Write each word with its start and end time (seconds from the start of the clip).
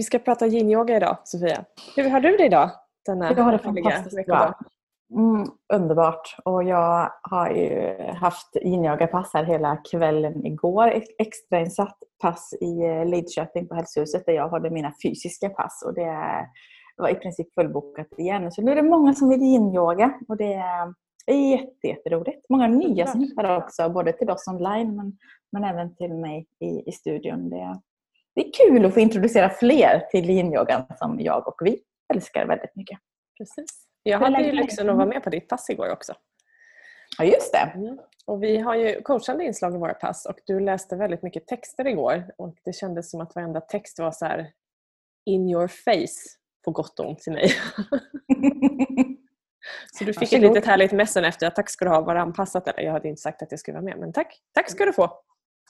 Vi 0.00 0.04
ska 0.04 0.18
prata 0.18 0.46
yin-yoga 0.46 0.96
idag, 0.96 1.16
Sofia. 1.24 1.64
Hur 1.96 2.10
har 2.10 2.20
du 2.20 2.36
det 2.36 2.46
idag? 2.46 2.70
Denna 3.06 3.32
jag 3.32 3.44
har 3.44 3.52
det 3.52 3.58
fantastiskt 3.58 4.26
bra. 4.26 4.58
Mm, 5.14 5.46
underbart. 5.72 6.36
Och 6.44 6.64
jag 6.64 7.12
har 7.22 7.50
ju 7.50 7.96
haft 8.14 8.56
yin-yoga-pass 8.56 9.30
här 9.34 9.44
hela 9.44 9.76
kvällen 9.76 10.46
igår. 10.46 11.02
Extrainsatt 11.18 11.98
pass 12.22 12.54
i 12.60 12.84
eh, 12.84 13.06
Lidköping 13.06 13.68
på 13.68 13.74
Hälsohuset 13.74 14.26
där 14.26 14.32
jag 14.32 14.48
hade 14.48 14.70
mina 14.70 14.92
fysiska 15.02 15.48
pass. 15.48 15.82
Och 15.86 15.94
det 15.94 16.46
var 16.96 17.08
i 17.08 17.14
princip 17.14 17.54
fullbokat 17.54 18.18
igen. 18.18 18.52
Så 18.52 18.62
nu 18.62 18.72
är 18.72 18.76
det 18.76 18.82
många 18.82 19.14
som 19.14 19.28
vill 19.28 19.42
yin-yoga 19.42 20.12
och 20.28 20.36
det 20.36 20.54
är 21.26 21.50
jätte, 21.50 21.86
jätteroligt. 21.86 22.46
Många 22.48 22.66
nya 22.66 23.06
som 23.06 23.20
hittar 23.20 23.56
också, 23.56 23.88
både 23.88 24.12
till 24.12 24.30
oss 24.30 24.48
online 24.48 24.96
men, 24.96 25.18
men 25.52 25.64
även 25.64 25.96
till 25.96 26.14
mig 26.14 26.46
i, 26.60 26.88
i 26.88 26.92
studion. 26.92 27.50
Det, 27.50 27.80
det 28.40 28.46
är 28.46 28.52
kul 28.68 28.84
att 28.84 28.94
få 28.94 29.00
introducera 29.00 29.50
fler 29.50 30.06
till 30.10 30.30
yin-yogan 30.30 30.86
som 30.98 31.20
jag 31.20 31.48
och 31.48 31.56
vi 31.60 31.80
älskar 32.14 32.46
väldigt 32.46 32.76
mycket. 32.76 32.98
Precis. 33.38 33.86
Jag 34.02 34.18
hade 34.18 34.42
ju 34.42 34.52
lyxen 34.52 34.90
att 34.90 34.96
vara 34.96 35.06
med 35.06 35.24
på 35.24 35.30
ditt 35.30 35.48
pass 35.48 35.70
igår 35.70 35.92
också. 35.92 36.14
Ja, 37.18 37.24
just 37.24 37.52
det. 37.52 37.72
Mm. 37.74 37.98
Och 38.26 38.42
vi 38.42 38.58
har 38.58 38.74
ju 38.74 39.02
coachande 39.02 39.44
inslag 39.44 39.74
i 39.74 39.78
våra 39.78 39.94
pass 39.94 40.26
och 40.26 40.36
du 40.46 40.60
läste 40.60 40.96
väldigt 40.96 41.22
mycket 41.22 41.46
texter 41.46 41.86
igår 41.86 42.24
och 42.38 42.56
det 42.64 42.72
kändes 42.72 43.10
som 43.10 43.20
att 43.20 43.34
varenda 43.34 43.60
text 43.60 43.98
var 43.98 44.12
så 44.12 44.24
här 44.24 44.52
in 45.26 45.48
your 45.48 45.68
face 45.68 46.38
på 46.64 46.70
gott 46.70 47.00
och 47.00 47.08
ont 47.08 47.18
till 47.18 47.32
mig. 47.32 47.48
så 49.92 50.04
du 50.04 50.14
fick 50.14 50.32
ett 50.32 50.40
litet 50.40 50.66
härligt 50.66 50.92
messen 50.92 51.24
efter. 51.24 51.50
Tack 51.50 51.70
ska 51.70 51.84
du 51.84 51.90
ha, 51.90 52.00
var 52.00 52.16
anpassat 52.16 52.68
eller? 52.68 52.82
Jag 52.82 52.92
hade 52.92 53.08
inte 53.08 53.22
sagt 53.22 53.42
att 53.42 53.50
jag 53.50 53.60
skulle 53.60 53.74
vara 53.74 53.84
med 53.84 53.98
men 53.98 54.12
tack, 54.12 54.40
tack 54.54 54.70
ska 54.70 54.84
du 54.84 54.92
få. 54.92 55.22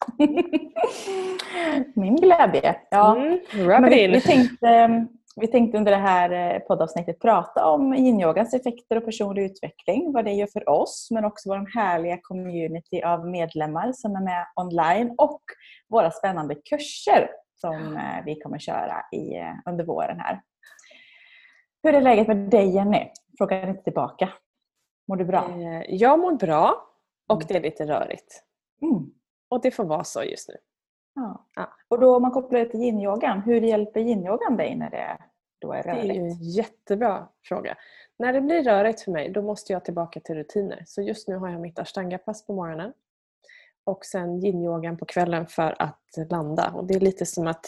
Min 1.95 2.17
glädje. 2.17 2.77
Ja. 2.91 3.17
Mm, 3.17 3.41
Men 3.67 3.91
vi, 3.91 4.07
vi, 4.07 4.20
tänkte, 4.20 5.07
vi 5.37 5.47
tänkte 5.47 5.79
under 5.79 5.92
det 5.92 5.98
här 5.98 6.55
eh, 6.55 6.59
poddavsnittet 6.59 7.20
prata 7.20 7.67
om 7.67 7.95
yin-yogans 7.95 8.55
effekter 8.55 8.97
och 8.97 9.05
personlig 9.05 9.45
utveckling, 9.45 10.12
vad 10.12 10.25
det 10.25 10.33
gör 10.33 10.47
för 10.47 10.69
oss, 10.69 11.09
men 11.11 11.25
också 11.25 11.48
vår 11.48 11.79
härliga 11.79 12.19
community 12.23 13.03
av 13.03 13.29
medlemmar 13.29 13.92
som 13.92 14.17
är 14.17 14.20
med 14.20 14.47
online 14.57 15.15
och 15.19 15.41
våra 15.89 16.11
spännande 16.11 16.55
kurser 16.55 17.31
som 17.61 17.97
eh, 17.97 18.25
vi 18.25 18.41
kommer 18.41 18.59
köra 18.59 19.05
i, 19.12 19.37
eh, 19.37 19.55
under 19.67 19.85
våren 19.85 20.20
här. 20.20 20.41
Hur 21.83 21.95
är 21.95 22.01
läget 22.01 22.29
med 22.29 22.37
dig 22.37 22.75
Jenny? 22.75 23.09
Frågar 23.39 23.69
inte 23.69 23.83
tillbaka. 23.83 24.29
Mår 25.09 25.17
du 25.17 25.25
bra? 25.25 25.51
Jag 25.89 26.19
mår 26.19 26.33
bra 26.33 26.75
och 27.29 27.42
mm. 27.42 27.47
det 27.48 27.57
är 27.57 27.62
lite 27.62 27.87
rörigt. 27.87 28.42
Mm. 28.83 29.11
Och 29.51 29.61
det 29.62 29.70
får 29.70 29.84
vara 29.84 30.05
så 30.05 30.23
just 30.23 30.48
nu. 30.48 30.55
Ja. 31.15 31.47
ja. 31.55 31.73
Och 31.89 32.01
då 32.01 32.17
om 32.17 32.23
man 32.23 32.31
kopplar 32.31 32.61
det 32.61 32.67
till 32.67 32.81
yin-yogan, 32.81 33.41
hur 33.41 33.61
hjälper 33.61 34.01
yin-yogan 34.01 34.57
dig 34.57 34.77
när 34.77 34.91
det 34.91 35.19
då 35.59 35.73
är 35.73 35.83
rörigt? 35.83 36.09
Det 36.09 36.11
är 36.11 36.15
ju 36.15 36.20
en 36.20 36.42
jättebra 36.42 37.29
fråga. 37.45 37.77
När 38.19 38.33
det 38.33 38.41
blir 38.41 38.65
rörigt 38.65 39.01
för 39.01 39.12
mig 39.12 39.31
då 39.31 39.42
måste 39.42 39.73
jag 39.73 39.84
tillbaka 39.84 40.20
till 40.20 40.34
rutiner. 40.34 40.83
Så 40.87 41.03
just 41.03 41.29
nu 41.29 41.37
har 41.37 41.48
jag 41.48 41.61
mitt 41.61 41.79
ashtanga-pass 41.79 42.47
på 42.47 42.53
morgonen 42.53 42.92
och 43.84 44.05
sen 44.05 44.45
yin-yogan 44.45 44.97
på 44.97 45.05
kvällen 45.05 45.47
för 45.47 45.83
att 45.83 46.31
landa. 46.31 46.73
Och 46.75 46.87
Det 46.87 46.95
är 46.95 47.01
lite 47.01 47.27
som 47.27 47.47
att 47.47 47.67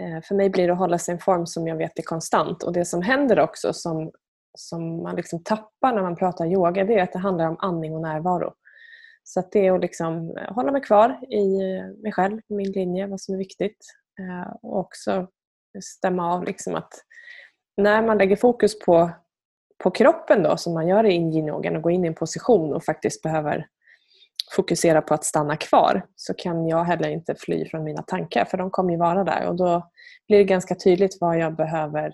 eh, 0.00 0.22
för 0.22 0.34
mig 0.34 0.50
blir 0.50 0.66
det 0.66 0.72
att 0.72 0.78
hålla 0.78 0.98
sig 0.98 1.12
i 1.12 1.14
en 1.14 1.20
form 1.20 1.46
som 1.46 1.68
jag 1.68 1.76
vet 1.76 1.98
är 1.98 2.02
konstant. 2.02 2.62
Och 2.62 2.72
Det 2.72 2.84
som 2.84 3.02
händer 3.02 3.40
också 3.40 3.72
som, 3.72 4.10
som 4.58 5.02
man 5.02 5.16
liksom 5.16 5.42
tappar 5.42 5.92
när 5.94 6.02
man 6.02 6.16
pratar 6.16 6.46
yoga 6.46 6.84
det 6.84 6.98
är 6.98 7.02
att 7.02 7.12
det 7.12 7.18
handlar 7.18 7.48
om 7.48 7.56
andning 7.58 7.94
och 7.94 8.02
närvaro. 8.02 8.54
Så 9.24 9.40
att 9.40 9.52
det 9.52 9.66
är 9.66 9.72
att 9.72 9.80
liksom 9.80 10.36
eh, 10.36 10.54
hålla 10.54 10.72
mig 10.72 10.82
kvar 10.82 11.18
i 11.30 11.76
eh, 11.76 12.02
mig 12.02 12.12
själv, 12.12 12.40
min 12.48 12.72
linje, 12.72 13.06
vad 13.06 13.20
som 13.20 13.34
är 13.34 13.38
viktigt. 13.38 13.78
Eh, 14.20 14.54
och 14.62 14.78
också 14.78 15.28
stämma 15.82 16.34
av 16.34 16.44
liksom 16.44 16.74
att 16.74 16.92
när 17.76 18.02
man 18.02 18.18
lägger 18.18 18.36
fokus 18.36 18.78
på, 18.78 19.10
på 19.82 19.90
kroppen 19.90 20.42
då, 20.42 20.56
som 20.56 20.74
man 20.74 20.88
gör 20.88 21.04
i 21.06 21.14
yin 21.14 21.50
och 21.50 21.82
går 21.82 21.92
in 21.92 22.04
i 22.04 22.08
en 22.08 22.14
position 22.14 22.74
och 22.74 22.84
faktiskt 22.84 23.22
behöver 23.22 23.66
fokusera 24.56 25.02
på 25.02 25.14
att 25.14 25.24
stanna 25.24 25.56
kvar 25.56 26.06
så 26.16 26.34
kan 26.34 26.68
jag 26.68 26.84
heller 26.84 27.08
inte 27.08 27.34
fly 27.34 27.68
från 27.68 27.84
mina 27.84 28.02
tankar 28.02 28.44
för 28.44 28.58
de 28.58 28.70
kommer 28.70 28.92
ju 28.92 28.98
vara 28.98 29.24
där 29.24 29.46
och 29.46 29.56
då 29.56 29.90
blir 30.28 30.38
det 30.38 30.44
ganska 30.44 30.74
tydligt 30.74 31.18
vad 31.20 31.38
jag 31.38 31.56
behöver 31.56 32.12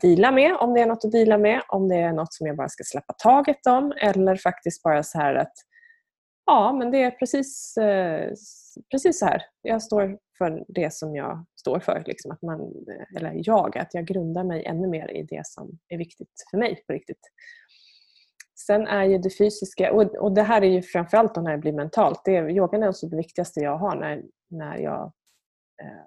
dela 0.00 0.32
med, 0.32 0.56
om 0.56 0.74
det 0.74 0.80
är 0.80 0.86
något 0.86 1.04
att 1.04 1.12
dela 1.12 1.38
med, 1.38 1.62
om 1.68 1.88
det 1.88 1.96
är 1.96 2.12
något 2.12 2.34
som 2.34 2.46
jag 2.46 2.56
bara 2.56 2.68
ska 2.68 2.84
släppa 2.84 3.12
taget 3.12 3.66
om 3.66 3.92
eller 4.00 4.36
faktiskt 4.36 4.82
bara 4.82 5.02
så 5.02 5.18
här 5.18 5.34
att 5.34 5.52
Ja, 6.50 6.72
men 6.72 6.90
det 6.90 7.02
är 7.02 7.10
precis, 7.10 7.76
eh, 7.76 8.32
precis 8.90 9.18
så 9.18 9.26
här. 9.26 9.42
Jag 9.62 9.82
står 9.82 10.18
för 10.38 10.64
det 10.68 10.94
som 10.94 11.16
jag 11.16 11.46
står 11.60 11.80
för. 11.80 12.02
Liksom 12.06 12.30
att 12.30 12.42
man, 12.42 12.60
eh, 12.60 13.16
eller 13.16 13.32
jag, 13.34 13.78
att 13.78 13.94
jag 13.94 14.04
grundar 14.04 14.44
mig 14.44 14.64
ännu 14.64 14.88
mer 14.88 15.10
i 15.10 15.22
det 15.22 15.46
som 15.46 15.78
är 15.88 15.98
viktigt 15.98 16.32
för 16.50 16.58
mig 16.58 16.84
på 16.86 16.92
riktigt. 16.92 17.20
Sen 18.66 18.86
är 18.86 19.04
ju 19.04 19.18
det 19.18 19.30
fysiska, 19.38 19.92
och, 19.92 20.02
och 20.02 20.32
det 20.32 20.42
här 20.42 20.62
är 20.62 20.66
ju 20.66 20.82
framförallt 20.82 21.36
när 21.36 21.52
det 21.52 21.58
blir 21.58 21.72
mentalt. 21.72 22.22
Det 22.24 22.36
är, 22.36 22.50
yogan 22.50 22.82
är 22.82 22.88
också 22.88 23.06
det 23.06 23.16
viktigaste 23.16 23.60
jag 23.60 23.76
har 23.76 23.96
när, 23.96 24.22
när 24.50 24.78
jag, 24.78 25.12
eh, 25.82 26.04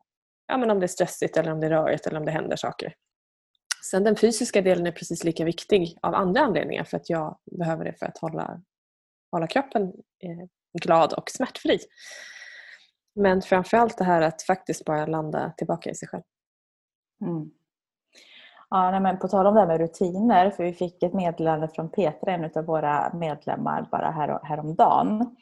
ja, 0.48 0.58
men 0.58 0.72
om 0.72 0.80
det 0.80 0.86
är 0.86 0.88
stressigt 0.88 1.38
eller 1.38 1.52
om 1.52 1.60
det 1.60 1.68
är 1.68 1.72
rörigt 1.72 2.08
eller 2.08 2.20
om 2.20 2.26
det 2.26 2.32
händer 2.32 2.56
saker. 2.56 2.94
Sen 3.92 4.04
den 4.04 4.16
fysiska 4.16 4.62
delen 4.62 4.88
är 4.88 4.92
precis 4.92 5.24
lika 5.24 5.46
viktig 5.46 5.98
av 6.02 6.16
andra 6.16 6.42
anledningar 6.42 6.84
för 6.84 6.98
att 6.98 7.10
jag 7.10 7.38
behöver 7.60 7.86
det 7.86 7.94
för 8.00 8.06
att 8.06 8.18
hålla 8.18 8.62
hålla 9.34 9.48
kroppen 9.48 9.84
eh, 10.24 10.48
glad 10.84 11.14
och 11.14 11.30
smärtfri. 11.30 11.80
Men 13.16 13.42
framförallt 13.42 13.98
det 13.98 14.04
här 14.04 14.22
att 14.22 14.44
faktiskt 14.44 14.86
bara 14.86 15.06
landa 15.06 15.54
tillbaka 15.58 15.90
i 15.90 15.96
sig 15.96 16.08
själv. 16.08 16.24
Mm. 17.22 17.52
Ja, 18.70 19.00
men 19.00 19.20
på 19.20 19.28
tal 19.28 19.48
om 19.48 19.54
det 19.54 19.60
här 19.60 19.68
med 19.68 19.78
rutiner, 19.78 20.52
för 20.52 20.64
vi 20.64 20.74
fick 20.74 21.04
ett 21.04 21.14
meddelande 21.14 21.70
från 21.76 21.90
Petra, 21.90 22.32
en 22.32 22.52
av 22.56 22.66
våra 22.66 23.14
medlemmar, 23.14 23.88
bara 23.92 24.12
här, 24.12 24.40
häromdagen. 24.44 25.36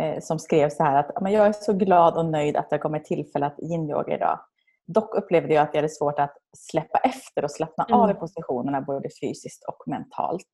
Eh, 0.00 0.20
som 0.20 0.38
skrev 0.38 0.70
så 0.70 0.84
här 0.84 0.98
att 0.98 1.32
jag 1.32 1.46
är 1.46 1.52
så 1.52 1.72
glad 1.72 2.16
och 2.16 2.26
nöjd 2.26 2.56
att 2.56 2.70
det 2.70 2.78
kommer 2.78 2.98
tillfälle 2.98 3.46
att 3.46 3.58
yin-yoga 3.58 4.14
idag. 4.14 4.40
Dock 4.86 5.14
upplevde 5.14 5.54
jag 5.54 5.62
att 5.62 5.74
jag 5.74 5.78
hade 5.82 5.88
svårt 5.88 6.18
att 6.18 6.36
släppa 6.56 6.98
efter 6.98 7.44
och 7.44 7.50
slappna 7.50 7.84
mm. 7.84 8.00
av 8.00 8.10
i 8.10 8.14
positionerna 8.14 8.80
både 8.80 9.08
fysiskt 9.22 9.64
och 9.64 9.82
mentalt. 9.86 10.50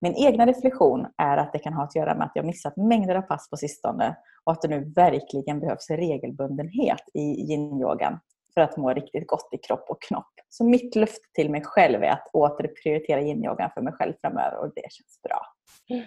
Min 0.00 0.14
egna 0.14 0.46
reflektion 0.46 1.06
är 1.16 1.36
att 1.36 1.52
det 1.52 1.58
kan 1.58 1.72
ha 1.72 1.84
att 1.84 1.96
göra 1.96 2.14
med 2.14 2.26
att 2.26 2.32
jag 2.34 2.44
missat 2.44 2.76
mängder 2.76 3.14
av 3.14 3.22
pass 3.22 3.50
på 3.50 3.56
sistone 3.56 4.16
och 4.44 4.52
att 4.52 4.62
det 4.62 4.68
nu 4.68 4.92
verkligen 4.96 5.60
behövs 5.60 5.90
regelbundenhet 5.90 7.02
i 7.14 7.52
yin-yogan 7.52 8.18
för 8.54 8.60
att 8.60 8.76
må 8.76 8.92
riktigt 8.92 9.26
gott 9.26 9.48
i 9.52 9.58
kropp 9.58 9.84
och 9.88 10.02
knopp. 10.02 10.32
Så 10.48 10.64
mitt 10.64 10.94
löfte 10.94 11.28
till 11.34 11.50
mig 11.50 11.62
själv 11.64 12.02
är 12.02 12.10
att 12.10 12.30
åter 12.32 12.70
prioritera 12.82 13.20
yin-yogan 13.20 13.70
för 13.74 13.80
mig 13.80 13.92
själv 13.92 14.12
framöver 14.20 14.58
och 14.58 14.72
det 14.74 14.92
känns 14.92 15.22
bra. 15.22 15.40
Mm. 15.88 16.04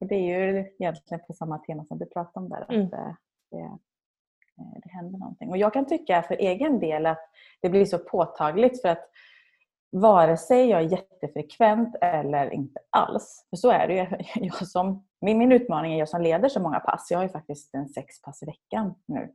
Och 0.00 0.06
Det 0.06 0.14
är 0.14 0.40
ju 0.40 0.58
egentligen 0.78 1.20
på 1.26 1.32
samma 1.32 1.58
tema 1.58 1.84
som 1.84 1.98
du 1.98 2.06
pratade 2.06 2.44
om 2.44 2.48
där. 2.48 2.60
Att 2.60 2.70
mm. 2.70 2.88
det, 2.88 3.16
det 4.82 4.90
händer 4.90 5.18
någonting. 5.18 5.50
Och 5.50 5.56
Jag 5.56 5.72
kan 5.72 5.86
tycka 5.86 6.22
för 6.22 6.34
egen 6.34 6.80
del 6.80 7.06
att 7.06 7.30
det 7.60 7.68
blir 7.68 7.84
så 7.84 7.98
påtagligt 7.98 8.80
för 8.80 8.88
att 8.88 9.10
vare 9.90 10.36
sig 10.36 10.68
jag 10.68 10.80
är 10.80 10.88
jättefrekvent 10.88 11.94
eller 12.00 12.50
inte 12.50 12.80
alls. 12.90 13.46
För 13.50 13.56
så 13.56 13.70
är 13.70 13.88
det 13.88 13.94
ju. 13.94 14.06
Jag 14.46 14.68
som, 14.68 15.04
min, 15.20 15.38
min 15.38 15.52
utmaning 15.52 15.94
är 15.94 15.98
jag 15.98 16.08
som 16.08 16.22
leder 16.22 16.48
så 16.48 16.60
många 16.60 16.80
pass. 16.80 17.06
Jag 17.10 17.18
har 17.18 17.22
ju 17.22 17.28
faktiskt 17.28 17.74
en 17.74 17.88
sex 17.88 18.22
pass 18.22 18.42
i 18.42 18.46
veckan 18.46 18.94
nu. 19.06 19.32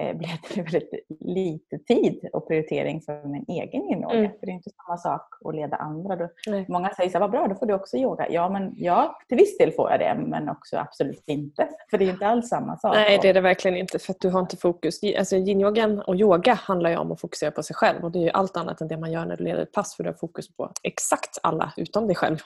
Eh, 0.00 0.16
blir 0.16 0.40
det 0.54 0.62
väldigt 0.62 0.90
lite 1.20 1.78
tid 1.78 2.28
och 2.32 2.48
prioritering 2.48 3.00
för 3.00 3.28
min 3.28 3.44
egen 3.48 3.82
yoga. 3.82 4.14
Mm. 4.14 4.30
För 4.30 4.46
det 4.46 4.52
är 4.52 4.54
inte 4.54 4.70
samma 4.70 4.98
sak 4.98 5.28
att 5.44 5.54
leda 5.54 5.76
andra. 5.76 6.16
Då, 6.16 6.28
många 6.68 6.90
säger 6.90 7.10
så 7.10 7.12
här, 7.12 7.20
vad 7.20 7.30
bra, 7.30 7.48
då 7.48 7.54
får 7.54 7.66
du 7.66 7.74
också 7.74 7.96
yoga. 7.96 8.26
Ja, 8.30 8.48
men 8.48 8.74
ja, 8.76 9.18
till 9.28 9.36
viss 9.36 9.58
del 9.58 9.72
får 9.72 9.90
jag 9.90 10.00
det, 10.00 10.14
men 10.26 10.48
också 10.48 10.76
absolut 10.76 11.24
inte. 11.26 11.68
För 11.90 11.98
det 11.98 12.04
är 12.04 12.10
inte 12.10 12.26
alls 12.26 12.48
samma 12.48 12.76
sak. 12.76 12.94
Nej, 12.94 13.18
det 13.22 13.28
är 13.28 13.34
det 13.34 13.40
verkligen 13.40 13.76
inte. 13.76 13.98
För 13.98 14.12
att 14.12 14.20
du 14.20 14.30
har 14.30 14.40
inte 14.40 14.56
fokus. 14.56 15.00
Alltså, 15.18 15.36
yin 15.36 15.64
och 16.06 16.16
yoga 16.16 16.54
handlar 16.54 16.90
ju 16.90 16.96
om 16.96 17.12
att 17.12 17.20
fokusera 17.20 17.50
på 17.50 17.62
sig 17.62 17.76
själv. 17.76 18.04
Och 18.04 18.12
det 18.12 18.18
är 18.18 18.24
ju 18.24 18.30
allt 18.30 18.56
annat 18.56 18.80
än 18.80 18.88
det 18.88 18.96
man 18.96 19.12
gör 19.12 19.26
när 19.26 19.36
du 19.36 19.44
leder 19.44 19.62
ett 19.62 19.72
pass. 19.72 19.96
För 19.96 20.04
du 20.04 20.10
har 20.10 20.14
fokus 20.14 20.56
på 20.56 20.72
exakt 20.82 21.38
alla 21.42 21.72
utom 21.76 22.06
dig 22.06 22.16
själv. 22.16 22.38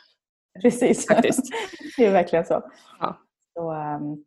Precis. 0.62 1.06
Faktiskt. 1.06 1.42
det 1.96 2.06
är 2.06 2.12
verkligen 2.12 2.44
så. 2.44 2.62
Ja. 3.00 3.18
så 3.54 3.72
um, 3.72 4.24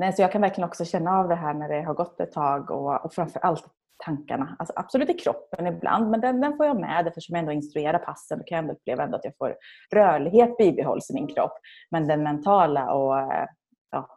Nej, 0.00 0.12
så 0.12 0.22
jag 0.22 0.32
kan 0.32 0.40
verkligen 0.40 0.68
också 0.68 0.84
känna 0.84 1.18
av 1.18 1.28
det 1.28 1.34
här 1.34 1.54
när 1.54 1.68
det 1.68 1.82
har 1.82 1.94
gått 1.94 2.20
ett 2.20 2.32
tag 2.32 2.70
och, 2.70 3.04
och 3.04 3.14
framför 3.14 3.40
allt 3.40 3.64
tankarna. 4.04 4.56
Alltså 4.58 4.72
absolut 4.76 5.10
i 5.10 5.14
kroppen 5.14 5.66
ibland, 5.66 6.10
men 6.10 6.20
den, 6.20 6.40
den 6.40 6.56
får 6.56 6.66
jag 6.66 6.80
med 6.80 7.06
eftersom 7.06 7.34
jag 7.34 7.40
ändå 7.40 7.52
instruerar 7.52 7.98
passen. 7.98 8.38
Då 8.38 8.44
kan 8.44 8.56
jag 8.56 8.62
ändå 8.62 8.74
uppleva 8.74 9.02
ändå 9.02 9.16
att 9.16 9.24
jag 9.24 9.36
får 9.38 9.56
rörlighet 9.94 10.56
bibehålls 10.56 11.10
i 11.10 11.14
min 11.14 11.26
kropp. 11.26 11.52
Men 11.90 12.08
den 12.08 12.22
mentala 12.22 12.92
och 12.92 13.18
eh, 13.18 13.46
ja, 13.90 14.08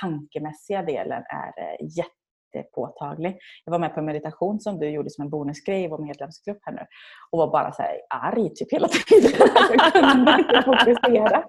tankemässiga 0.00 0.82
delen 0.82 1.22
är 1.22 1.62
eh, 1.62 1.96
jätte 1.96 2.19
jättepåtaglig. 2.54 3.38
Jag 3.64 3.72
var 3.72 3.78
med 3.78 3.94
på 3.94 4.00
en 4.00 4.06
meditation 4.06 4.60
som 4.60 4.78
du 4.78 4.90
gjorde 4.90 5.10
som 5.10 5.24
en 5.24 5.30
bonusgrej 5.30 5.84
i 5.84 5.88
vår 5.88 5.98
medlemsgrupp 5.98 6.58
här 6.62 6.72
nu 6.72 6.82
och 7.30 7.38
var 7.38 7.50
bara 7.50 7.72
så 7.72 7.82
här 7.82 7.96
arg 8.10 8.54
typ 8.54 8.72
hela 8.72 8.88
tiden. 8.88 9.30
jag 9.76 9.92
kunde 9.92 10.36
inte 10.38 10.62
fokusera. 10.62 11.44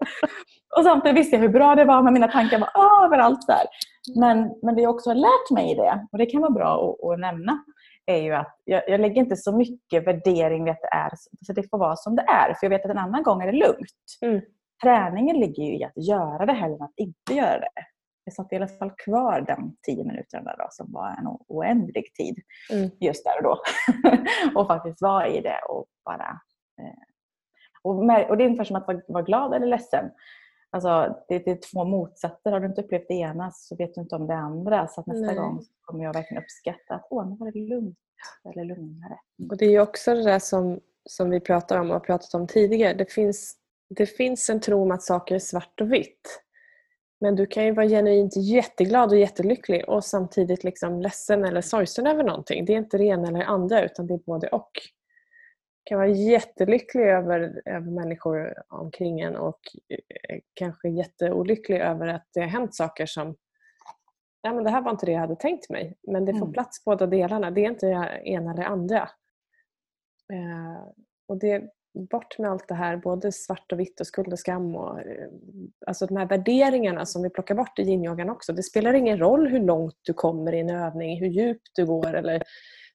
Och 0.78 0.84
samtidigt 0.84 1.18
visste 1.18 1.36
jag 1.36 1.42
hur 1.42 1.50
bra 1.50 1.76
det 1.76 1.86
var 1.86 2.02
men 2.02 2.14
mina 2.14 2.28
tankar 2.28 2.60
var 2.60 3.06
överallt 3.06 3.48
där. 3.48 3.66
Men, 4.20 4.52
men 4.62 4.76
det 4.76 4.82
jag 4.82 4.96
också 4.96 5.10
har 5.10 5.16
lärt 5.16 5.52
mig 5.52 5.72
i 5.72 5.76
det, 5.76 6.08
och 6.12 6.18
det 6.18 6.26
kan 6.26 6.42
vara 6.42 6.52
bra 6.52 6.74
att, 6.74 7.12
att 7.12 7.20
nämna, 7.20 7.64
är 8.06 8.18
ju 8.18 8.34
att 8.34 8.60
jag, 8.64 8.82
jag, 8.88 9.02
lägger 9.02 9.22
inte 9.22 9.36
så 9.36 9.58
mycket 9.58 10.08
värdering 10.08 10.64
vid 10.64 10.72
att 10.72 10.82
det 10.82 10.98
är 10.98 11.12
så 11.46 11.54
det 11.54 11.70
får 11.70 11.78
vara 11.78 11.96
som 11.96 12.16
det 12.16 12.22
är. 12.22 12.54
För 12.54 12.66
jag 12.66 12.70
vet 12.70 12.86
att 12.86 12.92
en 12.92 12.98
annan 12.98 13.24
gång 13.24 13.42
är 13.42 13.52
det 13.52 13.58
lugnt. 13.58 14.20
Mm. 14.22 14.42
Träningen 14.84 15.40
ligger 15.40 15.64
ju 15.64 15.78
i 15.78 15.84
att 15.84 16.08
göra 16.08 16.46
det 16.46 16.54
hellre 16.54 16.76
än 16.76 16.82
att 16.82 16.94
inte 16.98 17.34
göra 17.34 17.60
det. 17.60 17.91
Jag 18.24 18.34
satt 18.34 18.54
i 18.54 18.56
alla 18.56 18.68
fall 18.68 18.92
kvar 18.92 19.46
de 19.48 19.76
tio 19.82 20.04
minuterna 20.04 20.56
då, 20.58 20.68
som 20.72 20.92
var 20.92 21.08
en 21.08 21.38
oändlig 21.48 22.14
tid 22.14 22.40
mm. 22.72 22.90
just 23.00 23.24
där 23.24 23.38
och 23.38 23.44
då. 23.44 23.62
och 24.60 24.68
faktiskt 24.68 25.02
vara 25.02 25.28
i 25.28 25.42
det 25.42 25.60
och 25.70 25.86
bara... 26.06 26.42
Eh, 26.82 27.04
och, 27.84 27.98
och 28.30 28.38
det 28.38 28.44
är 28.44 28.48
ungefär 28.48 28.64
som 28.64 28.76
att 28.76 28.88
vara, 28.88 29.02
vara 29.08 29.24
glad 29.24 29.54
eller 29.54 29.68
ledsen. 29.68 30.12
Alltså, 30.72 31.24
det, 31.28 31.40
det, 31.40 31.52
är 31.52 31.60
två 31.72 31.86
motsatser. 31.86 32.52
Har 32.52 32.60
du 32.60 32.68
inte 32.68 32.82
upplevt 32.82 33.08
det 33.08 33.14
ena 33.14 33.52
så 33.52 33.76
vet 33.76 33.96
du 33.96 34.02
inte 34.02 34.16
om 34.16 34.28
det 34.28 34.36
andra. 34.36 34.88
Så 34.88 35.04
nästa 35.08 35.26
Nej. 35.26 35.36
gång 35.36 35.66
kommer 35.82 36.04
jag 36.04 36.14
verkligen 36.14 36.44
uppskatta 36.44 36.96
att 36.96 37.08
åh, 37.10 37.30
nu 37.30 37.36
var 37.40 37.52
det 37.52 37.60
lugnt 37.60 37.98
eller 38.50 38.66
lugnare. 38.66 39.20
Och 39.50 39.58
Det 39.58 39.66
är 39.66 39.80
också 39.80 40.14
det 40.14 40.24
där 40.24 40.40
som, 40.40 40.80
som 41.06 41.30
vi 41.30 41.40
pratar 41.40 41.80
om 41.80 41.88
och 41.88 41.94
har 41.94 42.00
pratat 42.00 42.34
om 42.34 42.48
tidigare. 42.48 42.94
Det 42.94 43.12
finns, 43.12 43.56
det 43.90 44.06
finns 44.06 44.50
en 44.50 44.60
tro 44.60 44.84
om 44.84 44.92
att 44.92 45.04
saker 45.04 45.36
är 45.36 45.40
svart 45.40 45.82
och 45.82 45.94
vitt. 45.94 46.44
Men 47.22 47.36
du 47.36 47.46
kan 47.46 47.66
ju 47.66 47.72
vara 47.72 47.88
genuint 47.88 48.36
jätteglad 48.36 49.12
och 49.12 49.20
jättelycklig 49.20 49.90
och 49.90 50.04
samtidigt 50.04 50.64
liksom 50.64 51.02
ledsen 51.02 51.46
eller 51.46 51.62
sorgsen 51.62 52.08
över 52.08 52.24
någonting. 52.24 52.66
Det 52.66 52.74
är 52.74 52.78
inte 52.78 52.98
det 52.98 53.04
ena 53.04 53.28
eller 53.28 53.42
andra 53.42 53.84
utan 53.84 54.08
det 54.08 54.14
är 54.14 54.18
både 54.18 54.48
och 54.48 54.72
kan 55.84 55.98
vara 55.98 56.08
jättelycklig 56.08 57.04
över, 57.04 57.62
över 57.66 57.92
människor 57.92 58.54
omkring 58.70 59.20
en 59.20 59.36
och 59.36 59.60
eh, 59.90 60.40
kanske 60.54 60.90
jätteolycklig 60.90 61.78
över 61.78 62.08
att 62.08 62.28
det 62.34 62.40
har 62.40 62.48
hänt 62.48 62.76
saker 62.76 63.06
som 63.06 63.36
ja, 64.42 64.54
men 64.54 64.64
det 64.64 64.70
här 64.70 64.82
var 64.82 64.92
inte 64.92 65.06
det 65.06 65.12
jag 65.12 65.20
hade 65.20 65.36
tänkt 65.36 65.70
mig. 65.70 65.98
Men 66.04 66.26
det 66.26 66.34
får 66.34 66.42
mm. 66.42 66.54
plats 66.54 66.86
båda 66.86 67.08
delarna. 67.08 67.52
Det 67.52 67.66
är 67.66 67.70
inte 67.70 67.86
det 67.86 68.22
ena 68.26 68.52
eller 68.52 68.64
andra. 68.64 69.10
Eh, 70.34 70.88
och 71.28 71.38
det, 71.38 71.70
bort 71.94 72.38
med 72.38 72.52
allt 72.52 72.68
det 72.68 72.76
här, 72.76 72.98
både 72.98 73.32
svart 73.32 73.72
och 73.72 73.80
vitt 73.80 74.00
och 74.00 74.08
skuld 74.08 74.34
och 74.34 74.40
skam. 74.40 74.76
Och, 74.76 75.00
eh, 75.00 75.28
alltså 75.88 76.06
de 76.06 76.18
här 76.18 76.26
värderingarna 76.26 77.06
som 77.06 77.24
vi 77.24 77.30
plockar 77.30 77.56
bort 77.56 77.80
i 77.80 77.82
yin 77.82 78.30
också. 78.30 78.54
Det 78.54 78.64
spelar 78.64 78.94
ingen 78.94 79.18
roll 79.18 79.48
hur 79.48 79.60
långt 79.60 79.98
du 80.02 80.14
kommer 80.14 80.54
i 80.54 80.60
en 80.60 80.70
övning, 80.70 81.20
hur 81.20 81.28
djupt 81.28 81.72
du 81.76 81.86
går 81.86 82.14
eller 82.14 82.44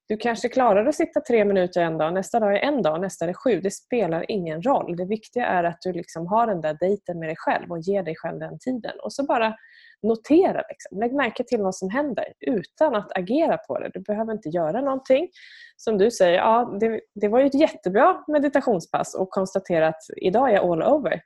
du 0.09 0.17
kanske 0.17 0.49
klarar 0.49 0.87
att 0.87 0.95
sitta 0.95 1.21
tre 1.21 1.45
minuter 1.45 1.81
en 1.81 1.99
dag, 1.99 2.15
nästa 2.15 2.41
dag 2.41 2.57
är 2.57 2.59
en 2.59 2.83
dag, 2.83 3.01
nästa 3.01 3.25
är 3.25 3.33
sju. 3.33 3.61
Det 3.61 3.71
spelar 3.71 4.31
ingen 4.31 4.63
roll. 4.63 4.97
Det 4.97 5.05
viktiga 5.05 5.47
är 5.47 5.65
att 5.65 5.81
du 5.81 5.93
liksom 5.93 6.27
har 6.27 6.47
den 6.47 6.61
där 6.61 6.77
dejten 6.81 7.19
med 7.19 7.29
dig 7.29 7.37
själv 7.39 7.71
och 7.71 7.81
ger 7.81 8.03
dig 8.03 8.17
själv 8.17 8.39
den 8.39 8.59
tiden. 8.59 8.93
Och 9.03 9.13
så 9.13 9.25
bara 9.25 9.57
notera. 10.03 10.63
Liksom. 10.69 10.99
Lägg 11.01 11.13
märke 11.13 11.45
till 11.45 11.63
vad 11.63 11.75
som 11.75 11.91
händer 11.91 12.33
utan 12.41 12.95
att 12.95 13.19
agera 13.19 13.59
på 13.59 13.79
det. 13.79 13.91
Du 13.95 14.01
behöver 14.01 14.33
inte 14.33 14.49
göra 14.49 14.81
någonting. 14.81 15.29
Som 15.77 15.99
du 15.99 16.11
säger, 16.11 16.39
ja, 16.39 16.77
det, 16.81 17.01
det 17.15 17.29
var 17.29 17.41
ju 17.41 17.47
ett 17.47 17.61
jättebra 17.61 18.25
meditationspass 18.29 19.15
och 19.15 19.31
konstatera 19.31 19.89
att 19.89 20.03
idag 20.17 20.51
är 20.51 20.55
jag 20.55 20.65
all 20.65 20.83
over. 20.83 21.23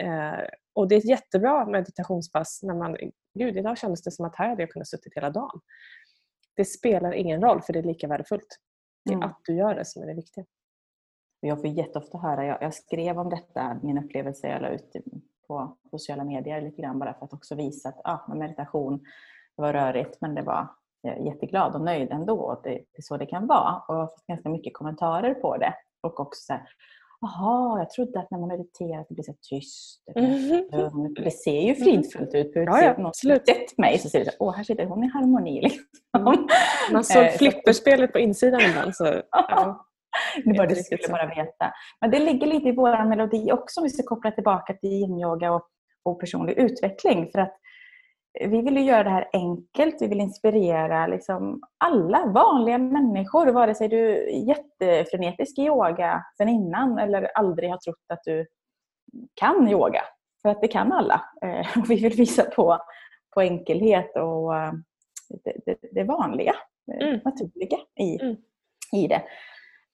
Eh, 0.00 0.44
och 0.74 0.88
det 0.88 0.94
är 0.94 0.98
ett 0.98 1.08
jättebra 1.08 1.66
meditationspass 1.66 2.60
när 2.62 2.74
man, 2.74 2.96
gud 3.38 3.56
idag 3.56 3.78
kändes 3.78 4.02
det 4.02 4.10
som 4.10 4.24
att 4.24 4.36
här 4.36 4.48
hade 4.48 4.62
jag 4.62 4.70
kunnat 4.70 4.88
suttit 4.88 5.16
hela 5.16 5.30
dagen 5.30 5.60
det 6.56 6.64
spelar 6.64 7.12
ingen 7.12 7.40
roll 7.40 7.62
för 7.62 7.72
det 7.72 7.78
är 7.78 7.82
lika 7.82 8.08
värdefullt. 8.08 8.58
Det 9.04 9.10
är 9.10 9.16
mm. 9.16 9.28
att 9.28 9.40
du 9.44 9.56
gör 9.56 9.74
det 9.74 9.84
som 9.84 10.02
är 10.02 10.06
det 10.06 10.14
viktiga. 10.14 10.44
Jag 11.40 11.60
får 11.60 11.70
jätteofta 11.70 12.18
höra, 12.18 12.44
jag, 12.44 12.62
jag 12.62 12.74
skrev 12.74 13.18
om 13.18 13.30
detta, 13.30 13.80
min 13.82 13.98
upplevelse 13.98 14.48
jag 14.48 14.62
la 14.62 14.68
ut 14.68 14.96
på 15.48 15.76
sociala 15.90 16.24
medier 16.24 16.60
lite 16.60 16.82
grann 16.82 16.98
bara 16.98 17.14
för 17.14 17.24
att 17.24 17.32
också 17.32 17.54
visa 17.54 17.88
att 17.88 18.00
ja, 18.04 18.34
meditation, 18.34 18.98
det 19.56 19.62
var 19.62 19.72
rörigt 19.72 20.20
men 20.20 20.34
det 20.34 20.42
var 20.42 20.68
jag 21.02 21.18
är 21.18 21.24
jätteglad 21.24 21.74
och 21.74 21.80
nöjd 21.80 22.10
ändå. 22.10 22.60
Det, 22.64 22.70
det 22.70 22.98
är 22.98 23.02
så 23.02 23.16
det 23.16 23.26
kan 23.26 23.46
vara. 23.46 23.76
Och 23.88 23.94
jag 23.94 24.00
har 24.00 24.06
fått 24.06 24.26
ganska 24.26 24.48
mycket 24.48 24.74
kommentarer 24.74 25.34
på 25.34 25.56
det. 25.56 25.74
Och 26.00 26.20
också 26.20 26.58
Jaha, 27.20 27.78
jag 27.78 27.90
trodde 27.90 28.20
att 28.20 28.30
när 28.30 28.38
man 28.38 28.48
mediterar 28.48 29.00
att 29.00 29.08
det 29.08 29.14
blir 29.14 29.24
så 29.24 29.34
tyst. 29.50 30.02
Mm. 30.16 31.14
Det 31.14 31.30
ser 31.30 31.60
ju 31.60 31.74
fridfullt 31.74 32.34
ut 32.34 32.52
på 32.52 32.58
utsidan. 32.58 32.94
Ja, 32.98 33.12
ja, 33.22 33.38
sett 33.46 33.78
mig 33.78 33.98
så 33.98 34.08
ser 34.08 34.18
det 34.18 34.30
så 34.30 34.36
åh 34.38 34.54
här 34.54 34.64
sitter 34.64 34.84
hon 34.84 35.04
i 35.04 35.06
harmoni. 35.06 35.60
Liksom. 35.62 35.84
Mm. 36.18 36.46
Man 36.92 37.04
såg 37.04 37.22
eh, 37.22 37.30
flipperspelet 37.30 38.12
på 38.12 38.18
insidan 38.18 38.60
ibland. 38.60 38.96
Så, 38.96 39.04
ja. 39.30 39.86
det 40.44 40.58
var 40.58 40.66
det 40.66 40.76
skulle 40.76 41.08
bara 41.08 41.26
veta. 41.26 41.72
Men 42.00 42.10
det 42.10 42.18
ligger 42.18 42.46
lite 42.46 42.68
i 42.68 42.72
vår 42.72 43.08
melodi 43.08 43.52
också 43.52 43.80
om 43.80 43.84
vi 43.84 43.90
ska 43.90 44.02
koppla 44.02 44.30
tillbaka 44.30 44.74
till 44.74 44.90
yin-yoga 44.90 45.52
och, 45.52 45.66
och 46.02 46.20
personlig 46.20 46.58
utveckling. 46.58 47.30
För 47.32 47.38
att 47.38 47.56
vi 48.40 48.62
vill 48.62 48.86
göra 48.86 49.04
det 49.04 49.10
här 49.10 49.28
enkelt, 49.32 49.96
vi 50.02 50.06
vill 50.06 50.20
inspirera 50.20 51.06
liksom 51.06 51.62
alla 51.78 52.26
vanliga 52.26 52.78
människor, 52.78 53.46
vare 53.46 53.74
sig 53.74 53.88
du 53.88 54.10
är 54.10 54.48
jättefrenetisk 54.48 55.58
i 55.58 55.62
yoga 55.62 56.24
sen 56.36 56.48
innan 56.48 56.98
eller 56.98 57.30
aldrig 57.34 57.70
har 57.70 57.78
trott 57.78 58.04
att 58.08 58.24
du 58.24 58.46
kan 59.34 59.68
yoga. 59.68 60.02
För 60.42 60.48
att 60.48 60.60
det 60.60 60.68
kan 60.68 60.92
alla. 60.92 61.24
Eh, 61.42 61.66
vi 61.88 61.96
vill 61.96 62.12
visa 62.12 62.42
på, 62.42 62.78
på 63.34 63.40
enkelhet 63.40 64.16
och 64.16 64.56
eh, 64.56 64.72
det, 65.44 65.54
det, 65.66 65.88
det 65.92 66.04
vanliga, 66.04 66.54
mm. 67.00 67.20
naturliga 67.24 67.78
i, 68.00 68.20
mm. 68.22 68.36
i 68.92 69.06
det. 69.06 69.22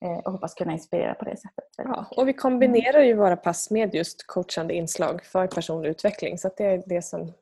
Eh, 0.05 0.17
och 0.25 0.31
hoppas 0.31 0.53
kunna 0.53 0.73
inspirera 0.73 1.13
på 1.13 1.25
det 1.25 1.37
sättet. 1.37 1.65
Ja, 1.77 2.05
och 2.17 2.27
vi 2.27 2.33
kombinerar 2.33 3.01
ju 3.01 3.13
våra 3.13 3.35
pass 3.35 3.71
med 3.71 3.95
just 3.95 4.27
coachande 4.27 4.73
inslag 4.73 5.23
för 5.23 5.47
personlig 5.47 5.89
utveckling. 5.89 6.37
Så 6.37 6.49
det 6.57 6.65
är 6.65 6.83
det 6.85 7.01
som 7.01 7.33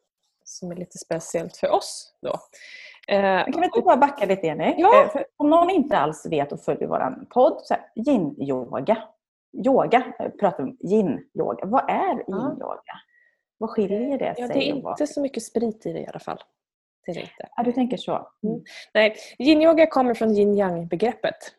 som 0.45 0.71
är 0.71 0.75
lite 0.75 0.97
speciellt 0.97 1.57
för 1.57 1.69
oss. 1.69 2.13
Då. 2.21 2.39
Eh, 3.07 3.45
kan 3.45 3.59
vi 3.62 3.65
inte 3.65 3.81
bara 3.81 3.97
backa 3.97 4.25
lite 4.25 4.47
Jenny? 4.47 4.75
Ja. 4.77 5.03
Eh, 5.03 5.12
för 5.12 5.25
om 5.38 5.50
någon 5.50 5.69
inte 5.69 5.97
alls 5.97 6.25
vet 6.25 6.51
och 6.51 6.62
följer 6.62 6.88
vår 6.88 7.25
podd, 7.30 7.62
yin-yoga. 7.95 8.97
Yoga, 9.65 10.13
eh, 10.19 10.30
pratar 10.30 10.63
om 10.63 10.77
yin-yoga. 10.80 11.65
Vad 11.65 11.89
är 11.89 12.15
yin-yoga? 12.30 13.00
Vad 13.57 13.69
skiljer 13.69 14.18
det 14.18 14.36
sig? 14.36 14.44
Ja, 14.44 14.47
det 14.47 14.69
är 14.69 14.89
inte 14.89 15.07
så 15.07 15.21
mycket 15.21 15.44
sprit 15.44 15.86
i 15.86 15.94
det 15.94 16.00
i 16.00 16.07
alla 16.07 16.19
fall. 16.19 16.39
Det 17.06 17.12
är 17.12 17.15
det 17.15 17.21
inte. 17.21 17.50
Ja, 17.56 17.63
du 17.63 17.71
tänker 17.71 17.97
så? 17.97 18.27
Mm. 18.44 18.63
Nej, 18.94 19.15
yin-yoga 19.39 19.88
kommer 19.88 20.13
från 20.13 20.31
yin-yang-begreppet. 20.31 21.54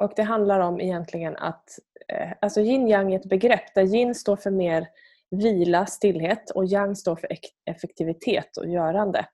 Och 0.00 0.12
det 0.16 0.22
handlar 0.22 0.60
om 0.60 0.80
egentligen 0.80 1.36
att, 1.36 1.78
alltså 2.40 2.60
yin-yang 2.60 3.12
är 3.12 3.16
ett 3.16 3.28
begrepp 3.28 3.74
där 3.74 3.82
yin 3.82 4.14
står 4.14 4.36
för 4.36 4.50
mer 4.50 4.88
vila, 5.38 5.86
stillhet 5.86 6.50
och 6.50 6.64
yang 6.64 6.96
står 6.96 7.16
för 7.16 7.28
effektivitet 7.70 8.56
och 8.56 8.68
görande. 8.68 9.26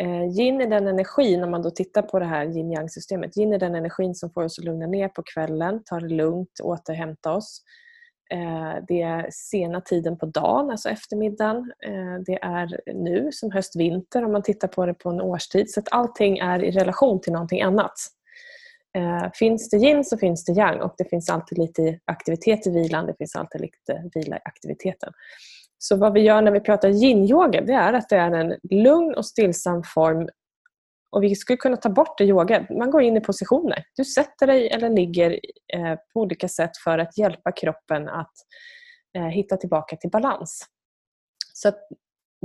Eh, 0.00 0.24
yin 0.40 0.60
är 0.60 0.66
den 0.66 0.86
energin, 0.86 1.44
om 1.44 1.50
man 1.50 1.62
då 1.62 1.70
tittar 1.70 2.02
på 2.02 2.18
det 2.18 2.24
här 2.24 2.44
yin-yang-systemet, 2.44 3.36
yin 3.36 3.52
är 3.52 3.58
den 3.58 3.74
energin 3.74 4.14
som 4.14 4.30
får 4.30 4.44
oss 4.44 4.58
att 4.58 4.64
lugna 4.64 4.86
ner 4.86 5.08
på 5.08 5.22
kvällen, 5.34 5.82
ta 5.84 6.00
det 6.00 6.08
lugnt, 6.08 6.60
återhämta 6.62 7.32
oss. 7.32 7.62
Eh, 8.30 8.74
det 8.88 9.02
är 9.02 9.28
sena 9.32 9.80
tiden 9.80 10.18
på 10.18 10.26
dagen, 10.26 10.70
alltså 10.70 10.88
eftermiddagen. 10.88 11.72
Eh, 11.86 12.18
det 12.26 12.38
är 12.42 12.80
nu 12.94 13.28
som 13.32 13.50
höst-vinter 13.50 14.24
om 14.24 14.32
man 14.32 14.42
tittar 14.42 14.68
på 14.68 14.86
det 14.86 14.94
på 14.94 15.10
en 15.10 15.20
årstid. 15.20 15.70
Så 15.70 15.80
att 15.80 15.92
allting 15.92 16.38
är 16.38 16.64
i 16.64 16.70
relation 16.70 17.20
till 17.20 17.32
någonting 17.32 17.62
annat. 17.62 17.94
Eh, 18.96 19.30
finns 19.34 19.70
det 19.70 19.76
yin 19.76 20.04
så 20.04 20.18
finns 20.18 20.44
det 20.44 20.52
yang 20.52 20.80
och 20.80 20.94
det 20.98 21.04
finns 21.04 21.30
alltid 21.30 21.58
lite 21.58 21.98
aktivitet 22.04 22.66
i 22.66 22.70
vilan, 22.70 23.06
det 23.06 23.14
finns 23.18 23.36
alltid 23.36 23.60
lite 23.60 24.10
vila 24.14 24.36
i 24.36 24.40
aktiviteten. 24.44 25.12
Så 25.78 25.96
vad 25.96 26.12
vi 26.12 26.20
gör 26.20 26.42
när 26.42 26.52
vi 26.52 26.60
pratar 26.60 26.88
yin-yoga 26.88 27.60
det 27.60 27.72
är 27.72 27.92
att 27.92 28.08
det 28.08 28.16
är 28.16 28.30
en 28.30 28.56
lugn 28.70 29.14
och 29.14 29.26
stillsam 29.26 29.82
form 29.94 30.28
och 31.10 31.22
vi 31.22 31.34
skulle 31.34 31.56
kunna 31.56 31.76
ta 31.76 31.88
bort 31.88 32.18
det 32.18 32.24
yoga. 32.24 32.66
Man 32.70 32.90
går 32.90 33.02
in 33.02 33.16
i 33.16 33.20
positioner. 33.20 33.84
Du 33.96 34.04
sätter 34.04 34.46
dig 34.46 34.68
eller 34.68 34.90
ligger 34.90 35.40
eh, 35.74 35.94
på 36.12 36.20
olika 36.20 36.48
sätt 36.48 36.76
för 36.84 36.98
att 36.98 37.18
hjälpa 37.18 37.52
kroppen 37.52 38.08
att 38.08 38.32
eh, 39.16 39.26
hitta 39.26 39.56
tillbaka 39.56 39.96
till 39.96 40.10
balans. 40.10 40.66
Så 41.52 41.72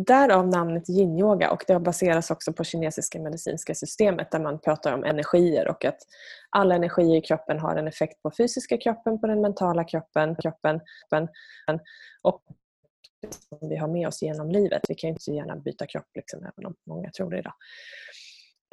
Därav 0.06 0.48
namnet 0.48 0.90
yin-yoga 0.90 1.52
och 1.52 1.64
det 1.68 1.80
baseras 1.80 2.32
också 2.32 2.54
på 2.54 2.64
kinesiska 2.64 3.20
medicinska 3.20 3.76
systemet 3.76 4.32
där 4.32 4.40
man 4.40 4.60
pratar 4.60 4.94
om 4.94 5.04
energier 5.04 5.68
och 5.68 5.86
att 5.86 5.98
alla 6.50 6.76
energier 6.76 7.18
i 7.18 7.22
kroppen 7.22 7.60
har 7.60 7.76
en 7.76 7.88
effekt 7.88 8.22
på 8.22 8.32
fysiska 8.38 8.78
kroppen, 8.78 9.20
på 9.20 9.28
den 9.28 9.42
mentala 9.42 9.84
kroppen, 9.84 10.36
kroppen, 10.36 10.80
och 12.22 12.42
som 13.50 13.70
vi 13.70 13.76
har 13.76 13.88
med 13.88 14.08
oss 14.08 14.22
genom 14.22 14.52
livet. 14.52 14.82
Vi 14.90 14.96
kan 14.96 15.08
ju 15.08 15.12
inte 15.12 15.32
gärna 15.32 15.56
byta 15.56 15.86
kropp 15.86 16.10
liksom, 16.16 16.40
även 16.40 16.66
om 16.66 16.76
många 16.88 17.12
tror 17.12 17.30
det 17.30 17.40
idag. 17.40 17.54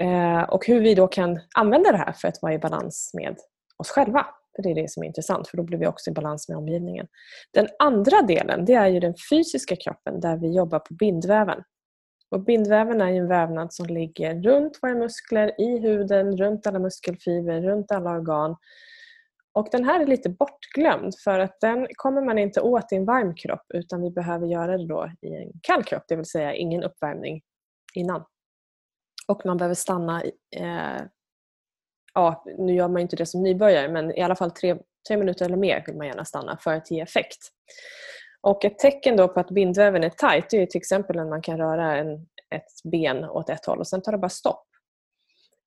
Eh, 0.03 0.43
och 0.43 0.67
hur 0.67 0.81
vi 0.81 0.95
då 0.95 1.07
kan 1.07 1.41
använda 1.55 1.93
det 1.93 1.99
här 1.99 2.13
för 2.13 2.29
att 2.29 2.43
vara 2.43 2.55
i 2.55 2.59
balans 2.59 3.11
med 3.15 3.37
oss 3.77 3.91
själva. 3.91 4.27
För 4.59 4.63
Det 4.63 4.71
är 4.71 4.83
det 4.83 4.91
som 4.91 5.03
är 5.03 5.07
intressant 5.07 5.49
för 5.49 5.57
då 5.57 5.63
blir 5.63 5.79
vi 5.79 5.87
också 5.87 6.11
i 6.11 6.13
balans 6.13 6.49
med 6.49 6.59
omgivningen. 6.59 7.07
Den 7.51 7.69
andra 7.79 8.23
delen 8.23 8.65
det 8.65 8.75
är 8.75 8.89
ju 8.89 9.01
den 9.01 9.15
fysiska 9.31 9.77
kroppen 9.77 10.21
där 10.21 10.37
vi 10.37 10.57
jobbar 10.57 10.79
på 10.79 10.95
bindväven. 10.95 11.63
Och 12.31 12.45
bindväven 12.45 13.01
är 13.01 13.13
en 13.13 13.29
vävnad 13.29 13.73
som 13.73 13.87
ligger 13.87 14.43
runt 14.43 14.79
våra 14.83 14.95
muskler, 14.95 15.61
i 15.61 15.79
huden, 15.79 16.37
runt 16.37 16.67
alla 16.67 16.79
muskelfibrer, 16.79 17.63
runt 17.63 17.93
alla 17.93 18.11
organ. 18.11 18.57
Och 19.53 19.69
den 19.73 19.85
här 19.85 20.01
är 20.01 20.07
lite 20.07 20.29
bortglömd 20.29 21.15
för 21.25 21.39
att 21.39 21.61
den 21.61 21.87
kommer 21.95 22.23
man 22.23 22.39
inte 22.39 22.61
åt 22.61 22.93
i 22.93 22.97
en 22.97 23.05
varm 23.05 23.35
kropp 23.35 23.67
utan 23.75 24.03
vi 24.03 24.11
behöver 24.11 24.47
göra 24.47 24.79
det 24.79 24.87
då 24.87 25.11
i 25.23 25.35
en 25.35 25.53
kall 25.63 25.85
kropp, 25.85 26.03
det 26.09 26.17
vill 26.17 26.25
säga 26.25 26.55
ingen 26.55 26.83
uppvärmning 26.83 27.43
innan. 27.95 28.25
Och 29.29 29.47
man 29.47 29.57
behöver 29.57 29.75
stanna, 29.75 30.23
eh, 30.57 31.03
ja 32.19 32.45
nu 32.59 32.75
gör 32.75 32.89
man 32.89 33.03
inte 33.03 33.17
det 33.17 33.27
som 33.27 33.43
nybörjare 33.43 33.89
men 33.89 34.19
i 34.19 34.23
alla 34.23 34.37
fall 34.37 34.51
tre, 34.51 34.77
tre 35.09 35.17
minuter 35.17 35.45
eller 35.45 35.57
mer 35.57 35.85
vill 35.87 35.97
man 35.97 36.07
gärna 36.07 36.25
stanna 36.25 36.59
för 36.61 36.75
att 36.75 36.91
ge 36.91 37.01
effekt. 37.01 37.39
Och 38.41 38.65
ett 38.65 38.79
tecken 38.79 39.17
då 39.17 39.29
på 39.29 39.41
att 39.41 39.51
bindväven 39.51 40.05
är 40.05 40.11
tajt 40.11 40.55
är 40.55 40.67
till 40.67 40.79
exempel 40.79 41.17
när 41.17 41.25
man 41.25 41.43
kan 41.43 41.59
röra 41.59 41.97
en, 41.97 42.15
ett 42.55 42.83
ben 42.85 43.25
åt 43.25 43.51
ett 43.51 43.67
håll 43.67 43.79
och 43.79 43.87
sen 43.87 44.03
tar 44.03 44.13
det 44.13 44.19
bara 44.19 44.29
stopp. 44.29 44.67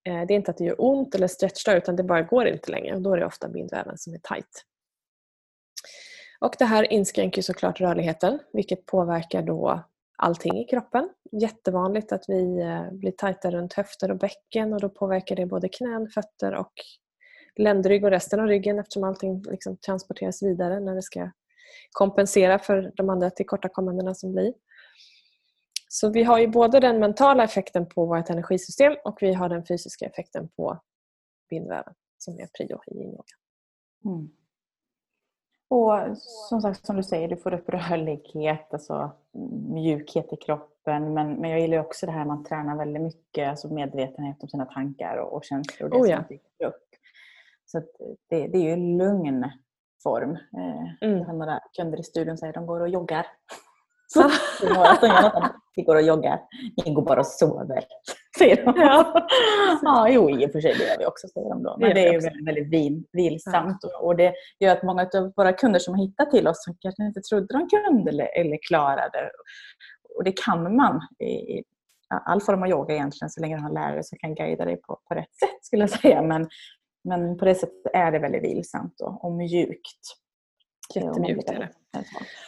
Eh, 0.07 0.25
det 0.27 0.33
är 0.33 0.35
inte 0.35 0.51
att 0.51 0.57
det 0.57 0.63
gör 0.63 0.75
ont 0.77 1.15
eller 1.15 1.27
stretchar 1.27 1.75
utan 1.75 1.95
det 1.95 2.03
bara 2.03 2.21
går 2.21 2.47
inte 2.47 2.71
längre 2.71 2.95
och 2.95 3.01
då 3.01 3.13
är 3.13 3.17
det 3.17 3.25
ofta 3.25 3.47
bindväven 3.47 3.97
som 3.97 4.13
är 4.13 4.19
tajt. 4.23 4.65
Och 6.39 6.55
det 6.59 6.65
här 6.65 6.93
inskränker 6.93 7.41
såklart 7.41 7.81
rörligheten 7.81 8.39
vilket 8.53 8.85
påverkar 8.85 9.41
då 9.41 9.83
allting 10.21 10.57
i 10.57 10.63
kroppen. 10.63 11.09
Jättevanligt 11.31 12.11
att 12.11 12.23
vi 12.27 12.59
eh, 12.61 12.91
blir 12.91 13.11
tajta 13.11 13.51
runt 13.51 13.73
höfter 13.73 14.11
och 14.11 14.17
bäcken 14.17 14.73
och 14.73 14.81
då 14.81 14.89
påverkar 14.89 15.35
det 15.35 15.45
både 15.45 15.69
knän, 15.69 16.09
fötter 16.09 16.55
och 16.55 16.73
ländrygg 17.55 18.03
och 18.03 18.09
resten 18.09 18.39
av 18.39 18.47
ryggen 18.47 18.79
eftersom 18.79 19.03
allting 19.03 19.43
liksom 19.51 19.77
transporteras 19.77 20.43
vidare 20.43 20.79
när 20.79 20.95
det 20.95 21.01
ska 21.01 21.31
kompensera 21.91 22.59
för 22.59 22.91
de 22.95 23.09
andra 23.09 23.29
tillkortakommandena 23.29 24.15
som 24.15 24.31
blir. 24.31 24.53
Så 25.87 26.09
vi 26.09 26.23
har 26.23 26.39
ju 26.39 26.47
både 26.47 26.79
den 26.79 26.99
mentala 26.99 27.43
effekten 27.43 27.89
på 27.89 28.05
vårt 28.05 28.29
energisystem 28.29 28.93
och 29.05 29.17
vi 29.21 29.33
har 29.33 29.49
den 29.49 29.65
fysiska 29.65 30.05
effekten 30.05 30.49
på 30.49 30.81
bindväven 31.49 31.93
som 32.17 32.39
är 32.39 32.47
prio 32.57 32.81
i 32.87 32.97
yin 32.97 33.17
mm. 34.05 34.29
Och 35.71 36.17
som 36.49 36.61
sagt, 36.61 36.85
som 36.85 36.95
du 36.95 37.03
säger, 37.03 37.27
du 37.27 37.37
får 37.37 37.53
upp 37.53 37.69
rörlighet, 37.69 38.73
alltså 38.73 39.11
mjukhet 39.69 40.33
i 40.33 40.35
kroppen. 40.35 41.13
Men, 41.13 41.33
men 41.33 41.49
jag 41.49 41.59
gillar 41.59 41.77
också 41.77 42.05
det 42.05 42.11
här 42.11 42.25
man 42.25 42.43
tränar 42.43 42.77
väldigt 42.77 43.01
mycket, 43.01 43.49
alltså 43.49 43.73
medvetenhet 43.73 44.43
om 44.43 44.49
sina 44.49 44.65
tankar 44.65 45.17
och, 45.17 45.33
och 45.33 45.43
känslor. 45.43 45.89
Och 45.89 45.89
det 45.89 46.03
oh 46.03 46.09
ja. 46.09 46.23
som 46.27 46.67
upp. 46.67 46.89
Så 47.65 47.79
det, 48.29 48.47
det 48.47 48.57
är 48.57 48.63
ju 48.63 48.71
en 48.71 48.97
lugn 48.97 49.45
form. 50.03 50.31
Eh, 50.31 51.09
mm. 51.09 51.37
Några 51.37 51.59
kunder 51.77 51.99
i 51.99 52.03
studion 52.03 52.37
säger 52.37 52.51
att 52.51 52.55
de 52.55 52.65
går 52.65 52.79
och 52.79 52.89
joggar. 52.89 53.25
är 54.63 54.73
några 54.73 54.95
som 54.95 55.07
gör 55.07 55.43
att 55.43 55.55
de 55.75 55.83
går 55.83 55.95
och 55.95 56.01
joggar. 56.01 56.41
Ni 56.85 56.93
går 56.93 57.01
bara 57.01 57.19
och 57.19 57.27
sover, 57.27 57.83
säger 58.41 58.65
de. 58.65 58.73
Ja, 58.75 59.27
ja 59.81 60.09
jo, 60.09 60.29
i 60.29 60.45
och 60.45 60.51
för 60.51 60.61
sig 60.61 60.73
det 60.77 60.83
gör 60.83 60.97
vi 60.99 61.05
också, 61.05 61.27
säger 61.27 61.49
de 61.49 61.63
då. 61.63 61.77
Men 61.79 61.95
det 61.95 62.07
är 62.07 62.13
ju 62.13 62.19
väldigt, 62.19 62.47
väldigt 62.47 62.67
vil, 62.67 63.03
vilsamt. 63.11 63.77
Ja. 63.81 63.99
Och 63.99 64.15
det 64.15 64.33
gör 64.59 64.71
att 64.71 64.83
många 64.83 65.01
av 65.01 65.33
våra 65.35 65.53
kunder 65.53 65.79
som 65.79 65.93
har 65.93 66.05
hittat 66.05 66.31
till 66.31 66.47
oss 66.47 66.63
som 66.63 66.75
kanske 66.79 67.03
inte 67.03 67.21
trodde 67.21 67.47
de 67.57 67.69
kunde 67.69 68.11
eller, 68.11 68.39
eller 68.39 68.57
klarade. 68.67 69.31
Och 70.17 70.23
det 70.23 70.33
kan 70.45 70.75
man 70.75 71.01
i 71.19 71.63
all 72.25 72.41
form 72.41 72.63
av 72.63 72.69
yoga 72.69 72.93
egentligen, 72.93 73.29
så 73.29 73.41
länge 73.41 73.55
du 73.55 73.61
har 73.61 73.69
en 73.69 73.73
lärare 73.73 74.03
som 74.03 74.17
kan 74.17 74.35
guida 74.35 74.65
dig 74.65 74.77
på, 74.77 74.99
på 75.07 75.15
rätt 75.15 75.35
sätt 75.39 75.57
skulle 75.65 75.83
jag 75.83 75.89
säga. 75.89 76.21
Men, 76.21 76.49
men 77.03 77.37
på 77.37 77.45
det 77.45 77.55
sättet 77.55 77.91
är 77.93 78.11
det 78.11 78.19
väldigt 78.19 78.43
vilsamt 78.43 79.01
och, 79.01 79.25
och 79.25 79.31
mjukt. 79.31 80.17
Jättemjukt 80.95 81.49
är 81.49 81.59
det. 81.59 81.69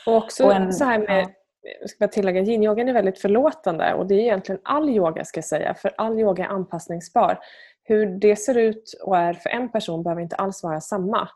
Och 0.06 0.16
också 0.18 0.46
och 0.46 0.54
en, 0.54 0.74
så 0.74 0.84
här 0.84 1.00
med, 1.00 1.34
jag 1.82 1.90
ska 1.90 1.98
bara 2.00 2.12
tillägga, 2.12 2.42
yin-yogan 2.42 2.90
är 2.90 2.94
väldigt 2.94 3.20
förlåtande 3.20 3.94
och 3.94 4.08
det 4.08 4.16
är 4.16 4.20
egentligen 4.20 4.62
all 4.64 4.90
yoga 4.90 5.26
ska 5.26 5.38
jag 5.38 5.46
säga, 5.46 5.74
för 5.74 5.92
all 5.98 6.20
yoga 6.20 6.46
är 6.46 6.50
anpassningsbar. 6.50 7.40
Hur 7.84 8.06
det 8.06 8.36
ser 8.36 8.58
ut 8.58 8.94
och 9.04 9.18
är 9.18 9.34
för 9.34 9.50
en 9.50 9.72
person 9.72 10.04
behöver 10.04 10.22
inte 10.22 10.36
alls 10.36 10.64
vara 10.64 10.82
samma. 10.82 11.30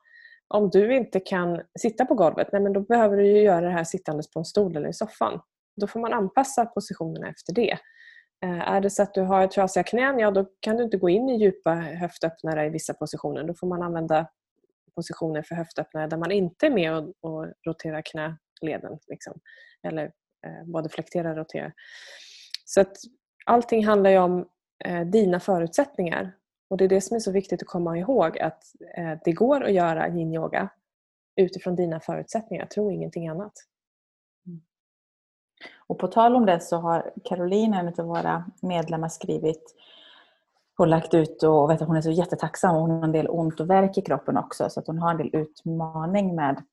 Om 0.47 0.69
du 0.69 0.95
inte 0.95 1.19
kan 1.19 1.61
sitta 1.79 2.05
på 2.05 2.13
golvet, 2.13 2.47
nej 2.51 2.61
men 2.61 2.73
då 2.73 2.79
behöver 2.79 3.17
du 3.17 3.41
göra 3.41 3.65
det 3.65 3.71
här 3.71 3.83
sittandes 3.83 4.31
på 4.31 4.39
en 4.39 4.45
stol 4.45 4.75
eller 4.75 4.89
i 4.89 4.93
soffan. 4.93 5.39
Då 5.81 5.87
får 5.87 5.99
man 5.99 6.13
anpassa 6.13 6.65
positionerna 6.65 7.29
efter 7.29 7.53
det. 7.53 7.77
Eh, 8.45 8.71
är 8.71 8.81
det 8.81 8.89
så 8.89 9.03
att 9.03 9.13
du 9.13 9.21
har 9.21 9.47
trasiga 9.47 9.83
knän, 9.83 10.19
ja 10.19 10.31
då 10.31 10.45
kan 10.59 10.77
du 10.77 10.83
inte 10.83 10.97
gå 10.97 11.09
in 11.09 11.29
i 11.29 11.37
djupa 11.37 11.71
höftöppnare 11.73 12.65
i 12.65 12.69
vissa 12.69 12.93
positioner. 12.93 13.43
Då 13.43 13.53
får 13.53 13.67
man 13.67 13.81
använda 13.81 14.27
positioner 14.95 15.41
för 15.41 15.55
höftöppnare 15.55 16.07
där 16.07 16.17
man 16.17 16.31
inte 16.31 16.65
är 16.65 16.71
med 16.71 16.93
och, 16.93 17.13
och 17.21 17.45
roterar 17.67 18.01
leden. 18.61 18.99
Liksom. 19.07 19.39
Eller 19.83 20.05
eh, 20.45 20.63
både 20.65 20.89
flektera 20.89 21.29
och 21.29 21.37
roterar. 21.37 21.73
Så 22.65 22.81
att 22.81 22.97
allting 23.45 23.85
handlar 23.85 24.09
ju 24.09 24.17
om 24.17 24.47
eh, 24.85 25.01
dina 25.01 25.39
förutsättningar. 25.39 26.35
Och 26.69 26.77
Det 26.77 26.83
är 26.83 26.89
det 26.89 27.01
som 27.01 27.15
är 27.15 27.19
så 27.19 27.31
viktigt 27.31 27.61
att 27.61 27.67
komma 27.67 27.97
ihåg 27.97 28.39
att 28.39 28.63
eh, 28.97 29.13
det 29.25 29.31
går 29.31 29.63
att 29.63 29.73
göra 29.73 30.07
yin-yoga 30.09 30.69
utifrån 31.35 31.75
dina 31.75 31.99
förutsättningar. 31.99 32.65
Tro 32.65 32.91
ingenting 32.91 33.27
annat. 33.27 33.53
Mm. 34.47 34.61
Och 35.87 35.99
på 35.99 36.07
tal 36.07 36.35
om 36.35 36.45
det 36.45 36.59
så 36.59 36.77
har 36.77 37.11
Caroline, 37.23 37.73
en 37.73 37.87
av 37.87 38.05
våra 38.05 38.45
medlemmar, 38.61 39.09
skrivit 39.09 39.75
och 40.77 40.87
lagt 40.87 41.13
ut 41.13 41.43
och 41.43 41.69
vet 41.69 41.81
att 41.81 41.87
hon 41.87 41.97
är 41.97 42.01
så 42.01 42.11
jättetacksam. 42.11 42.75
Hon 42.75 42.91
har 42.91 43.03
en 43.03 43.11
del 43.11 43.29
ont 43.29 43.59
och 43.59 43.69
värk 43.69 43.97
i 43.97 44.01
kroppen 44.01 44.37
också 44.37 44.69
så 44.69 44.79
att 44.79 44.87
hon 44.87 44.97
har 44.97 45.11
en 45.11 45.17
del 45.17 45.35
utmaning 45.35 46.35
med, 46.35 46.63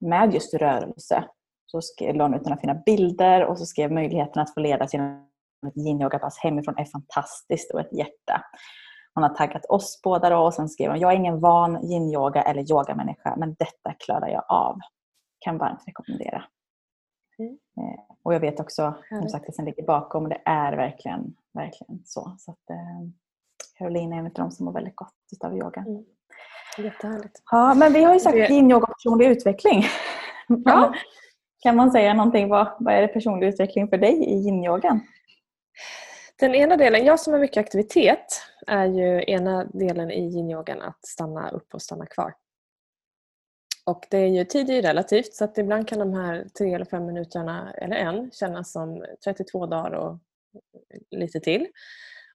med 0.00 0.34
just 0.34 0.54
rörelse. 0.54 1.24
Så 1.66 1.80
la 2.12 2.24
hon 2.24 2.34
ut 2.34 2.44
några 2.44 2.60
fina 2.60 2.74
bilder 2.74 3.44
och 3.44 3.58
så 3.58 3.66
skrev 3.66 3.92
möjligheten 3.92 4.42
att 4.42 4.54
få 4.54 4.60
leda 4.60 4.88
sina 4.88 5.24
yin-yoga-pass 5.74 6.38
hemifrån 6.38 6.78
är 6.78 6.84
fantastiskt 6.84 7.74
och 7.74 7.80
ett 7.80 7.92
hjärta. 7.92 8.42
Hon 9.14 9.22
har 9.22 9.34
taggat 9.34 9.64
oss 9.64 10.00
båda 10.04 10.30
då 10.30 10.38
och 10.38 10.54
sen 10.54 10.68
skrev 10.68 10.90
hon 10.90 11.00
Jag 11.00 11.12
är 11.12 11.16
ingen 11.16 11.40
van 11.40 11.84
yin-yoga 11.84 12.42
eller 12.42 12.70
yogamänniska 12.70 13.36
men 13.36 13.54
detta 13.58 13.94
klarar 13.98 14.28
jag 14.28 14.44
av. 14.48 14.78
Kan 15.38 15.58
varmt 15.58 15.82
rekommendera. 15.86 16.44
Mm. 17.38 17.58
Eh, 17.76 18.00
och 18.22 18.34
jag 18.34 18.40
vet 18.40 18.60
också 18.60 18.94
som 19.08 19.28
sagt, 19.28 19.46
det 19.46 19.52
som 19.52 19.64
ligger 19.64 19.82
bakom 19.82 20.22
och 20.22 20.28
det 20.28 20.42
är 20.44 20.76
verkligen, 20.76 21.34
verkligen 21.54 22.02
så. 22.04 22.36
så 22.38 22.50
att, 22.50 22.70
eh, 22.70 23.08
Caroline 23.78 24.12
är 24.12 24.18
en 24.18 24.26
av 24.26 24.32
de 24.32 24.50
som 24.50 24.64
mår 24.64 24.72
väldigt 24.72 24.96
gott 24.96 25.14
av 25.44 25.56
yoga. 25.56 25.80
Mm. 25.80 26.04
Jättehärligt. 26.78 27.42
Ja, 27.50 27.74
men 27.74 27.92
vi 27.92 28.04
har 28.04 28.14
ju 28.14 28.20
sagt 28.20 28.36
det... 28.36 28.48
yin 28.50 28.70
yoga 28.70 28.86
personlig 28.86 29.26
utveckling. 29.26 29.84
Ja. 30.64 30.94
kan 31.62 31.76
man 31.76 31.90
säga 31.90 32.14
någonting? 32.14 32.48
Vad, 32.48 32.76
vad 32.78 32.94
är 32.94 33.02
det 33.02 33.08
personlig 33.08 33.48
utveckling 33.48 33.88
för 33.88 33.98
dig 33.98 34.24
i 34.24 34.34
yin-yogan? 34.34 35.00
Den 36.38 36.54
ena 36.54 36.76
delen, 36.76 37.04
jag 37.04 37.20
som 37.20 37.32
har 37.32 37.40
mycket 37.40 37.60
aktivitet, 37.60 38.42
är 38.66 38.86
ju 38.86 39.24
ena 39.26 39.64
delen 39.64 40.10
i 40.10 40.20
yin-yogan 40.20 40.80
att 40.82 41.06
stanna 41.06 41.50
upp 41.50 41.74
och 41.74 41.82
stanna 41.82 42.06
kvar. 42.06 42.34
Och 43.86 44.06
det 44.10 44.18
är 44.18 44.26
ju, 44.26 44.44
tid 44.44 44.70
är 44.70 44.74
ju 44.74 44.82
relativt 44.82 45.34
så 45.34 45.44
att 45.44 45.58
ibland 45.58 45.88
kan 45.88 45.98
de 45.98 46.14
här 46.14 46.46
tre 46.58 46.74
eller 46.74 46.84
fem 46.84 47.06
minuterna 47.06 47.72
eller 47.72 47.96
en 47.96 48.30
kännas 48.30 48.72
som 48.72 49.04
32 49.24 49.66
dagar 49.66 49.90
och 49.90 50.18
lite 51.10 51.40
till. 51.40 51.66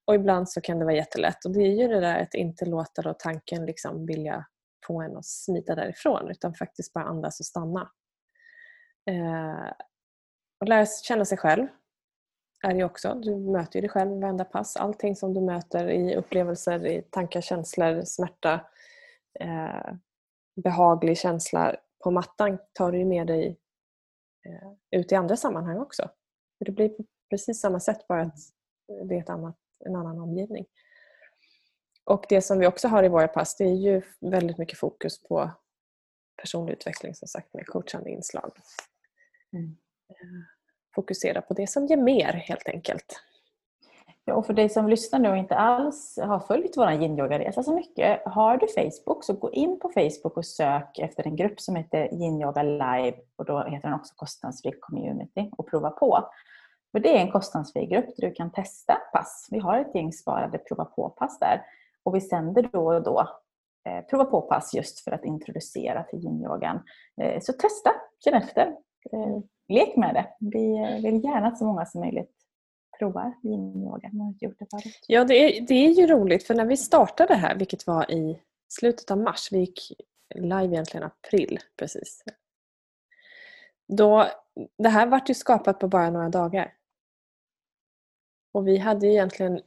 Och 0.06 0.16
ibland 0.16 0.50
så 0.50 0.62
kan 0.62 0.80
det 0.80 0.86
vara 0.86 0.96
jättelätt 0.96 1.46
och 1.46 1.52
det 1.52 1.60
är 1.60 1.82
ju 1.82 1.88
det 1.88 2.00
där 2.00 2.22
att 2.22 2.34
inte 2.34 2.66
låta 2.66 3.02
då 3.02 3.14
tanken 3.14 3.66
liksom 3.66 4.06
vilja 4.06 4.46
få 4.88 5.02
en 5.02 5.18
att 5.18 5.26
smita 5.26 5.76
därifrån 5.76 6.32
utan 6.32 6.54
faktiskt 6.54 6.94
bara 6.94 7.04
andas 7.04 7.40
och 7.40 7.46
stanna. 7.46 7.92
Eh, 9.10 9.72
och 10.60 10.68
lära 10.68 10.86
känna 10.86 11.26
sig 11.26 11.38
själv 11.38 11.68
är 12.64 12.74
det 12.74 12.84
också. 12.84 13.14
Du 13.14 13.36
möter 13.36 13.76
ju 13.76 13.82
dig 13.82 13.90
själv 13.90 14.22
varenda 14.22 14.46
pass. 14.46 14.78
Allting 14.78 15.16
som 15.16 15.34
du 15.34 15.42
möter 15.42 15.90
i 15.90 16.16
upplevelser, 16.16 16.86
i 16.86 17.02
tankar, 17.02 17.42
känslor, 17.42 18.02
smärta, 18.06 18.54
eh, 19.40 19.94
behaglig 20.64 21.18
känsla 21.18 21.76
på 22.04 22.12
mattan 22.12 22.58
tar 22.74 22.92
du 22.92 23.06
med 23.06 23.28
dig 23.28 23.60
eh, 24.46 25.00
ut 25.00 25.12
i 25.12 25.16
andra 25.16 25.38
sammanhang 25.38 25.78
också. 25.78 26.10
det 26.60 26.72
blir 26.72 26.90
på 26.90 27.04
precis 27.30 27.62
samma 27.62 27.80
sätt 27.80 28.08
bara 28.08 28.22
att 28.22 28.38
det 29.08 29.16
är 29.16 29.20
ett 29.20 29.30
annat, 29.30 29.58
en 29.86 29.96
annan 29.96 30.20
omgivning. 30.20 30.66
Och 32.06 32.25
det 32.30 32.42
som 32.42 32.60
vi 32.60 32.68
också 32.68 32.88
har 32.88 33.04
i 33.04 33.10
våra 33.10 33.28
pass 33.28 33.56
det 33.58 33.63
är 33.63 33.75
ju 33.75 34.02
väldigt 34.20 34.58
mycket 34.58 34.80
fokus 34.80 35.24
på 35.24 35.52
personlig 36.42 36.74
utveckling 36.74 37.16
som 37.16 37.28
sagt 37.28 37.54
med 37.54 37.68
coachande 37.68 38.10
inslag. 38.10 38.52
Mm. 39.54 39.78
Eh, 40.10 40.44
fokusera 40.96 41.42
på 41.42 41.54
det 41.54 41.68
som 41.68 41.86
ger 41.86 41.98
mer 41.98 42.34
helt 42.34 42.68
enkelt. 42.68 43.22
Ja, 44.25 44.34
och 44.34 44.46
för 44.46 44.54
dig 44.54 44.70
som 44.70 44.90
lyssnar 44.90 45.20
nu 45.20 45.30
och 45.30 45.38
inte 45.38 45.56
alls 45.56 46.20
har 46.22 46.40
följt 46.40 46.78
vår 46.78 46.92
yin-yoga-resa 46.92 47.63
så 47.63 47.75
mycket. 47.75 48.22
Har 48.25 48.58
du 48.58 48.68
Facebook 48.68 49.24
så 49.24 49.34
gå 49.34 49.52
in 49.52 49.80
på 49.80 49.90
Facebook 49.90 50.38
och 50.38 50.46
sök 50.46 51.00
efter 51.00 51.28
en 51.28 51.36
grupp 51.36 51.62
som 51.62 51.75
heter 51.75 52.13
Yin-yoga 52.13 52.63
live 52.63 53.18
och 53.36 53.46
då 53.46 53.63
heter 53.63 53.88
den 53.88 54.00
också 54.00 54.13
kostnadsfri 54.16 54.72
community 54.80 55.50
och 55.58 55.70
prova 55.70 55.90
på. 55.90 56.30
För 56.94 57.00
det 57.00 57.18
är 57.18 57.22
en 57.22 57.32
kostnadsfri 57.32 57.86
grupp 57.86 58.06
där 58.18 58.28
du 58.28 58.34
kan 58.34 58.52
testa 58.52 58.94
pass. 59.14 59.48
Vi 59.52 59.60
har 59.60 59.78
ett 59.80 59.96
gäng 59.96 60.14
sparade 60.14 60.58
prova 60.58 60.86
på-pass 60.86 61.40
där 61.40 61.66
och 62.04 62.16
vi 62.16 62.22
sänder 62.22 62.70
då 62.72 62.94
och 62.96 63.04
då 63.04 63.30
eh, 63.90 64.06
prova 64.06 64.26
på-pass 64.26 64.74
just 64.74 65.00
för 65.00 65.12
att 65.12 65.26
introducera 65.26 66.04
till 66.04 66.20
yin-yogan. 66.20 66.80
Eh, 67.22 67.42
så 67.42 67.54
testa, 67.54 67.92
känn 68.24 68.34
efter, 68.34 68.68
eh, 69.12 69.40
lek 69.68 69.96
med 69.96 70.16
det. 70.16 70.28
Vi 70.40 70.78
eh, 70.78 71.02
vill 71.12 71.24
gärna 71.24 71.48
att 71.48 71.58
så 71.58 71.66
många 71.66 71.86
som 71.86 72.02
möjligt 72.02 72.32
provar 73.00 73.34
yin-yoga. 73.44 74.10
Man 74.12 74.22
har 74.22 74.28
inte 74.28 74.46
gjort 74.46 74.60
det 74.60 74.68
förut. 74.72 75.06
Ja, 75.08 75.24
det 75.24 75.36
är, 75.36 75.62
det 75.62 75.74
är 75.74 75.90
ju 75.90 76.08
roligt 76.08 76.44
för 76.44 76.54
när 76.54 76.66
vi 76.66 76.78
startade 76.78 77.36
här, 77.36 77.56
vilket 77.56 77.88
var 77.88 78.12
i 78.12 78.40
slutet 78.68 79.12
av 79.12 79.18
mars, 79.18 79.50
vi 79.52 79.60
gick 79.60 79.80
live 80.36 80.66
egentligen 80.66 81.04
april 81.04 81.60
precis. 81.80 82.24
Då, 83.88 84.28
det 84.78 84.90
här 84.90 85.08
vart 85.08 85.30
ju 85.30 85.34
skapat 85.34 85.80
på 85.80 85.88
bara 85.88 86.10
några 86.10 86.30
dagar. 86.30 86.74
Och 88.54 88.68
vi 88.68 88.78
hade 88.78 89.08
ju 89.08 89.12
egentligen 89.12 89.62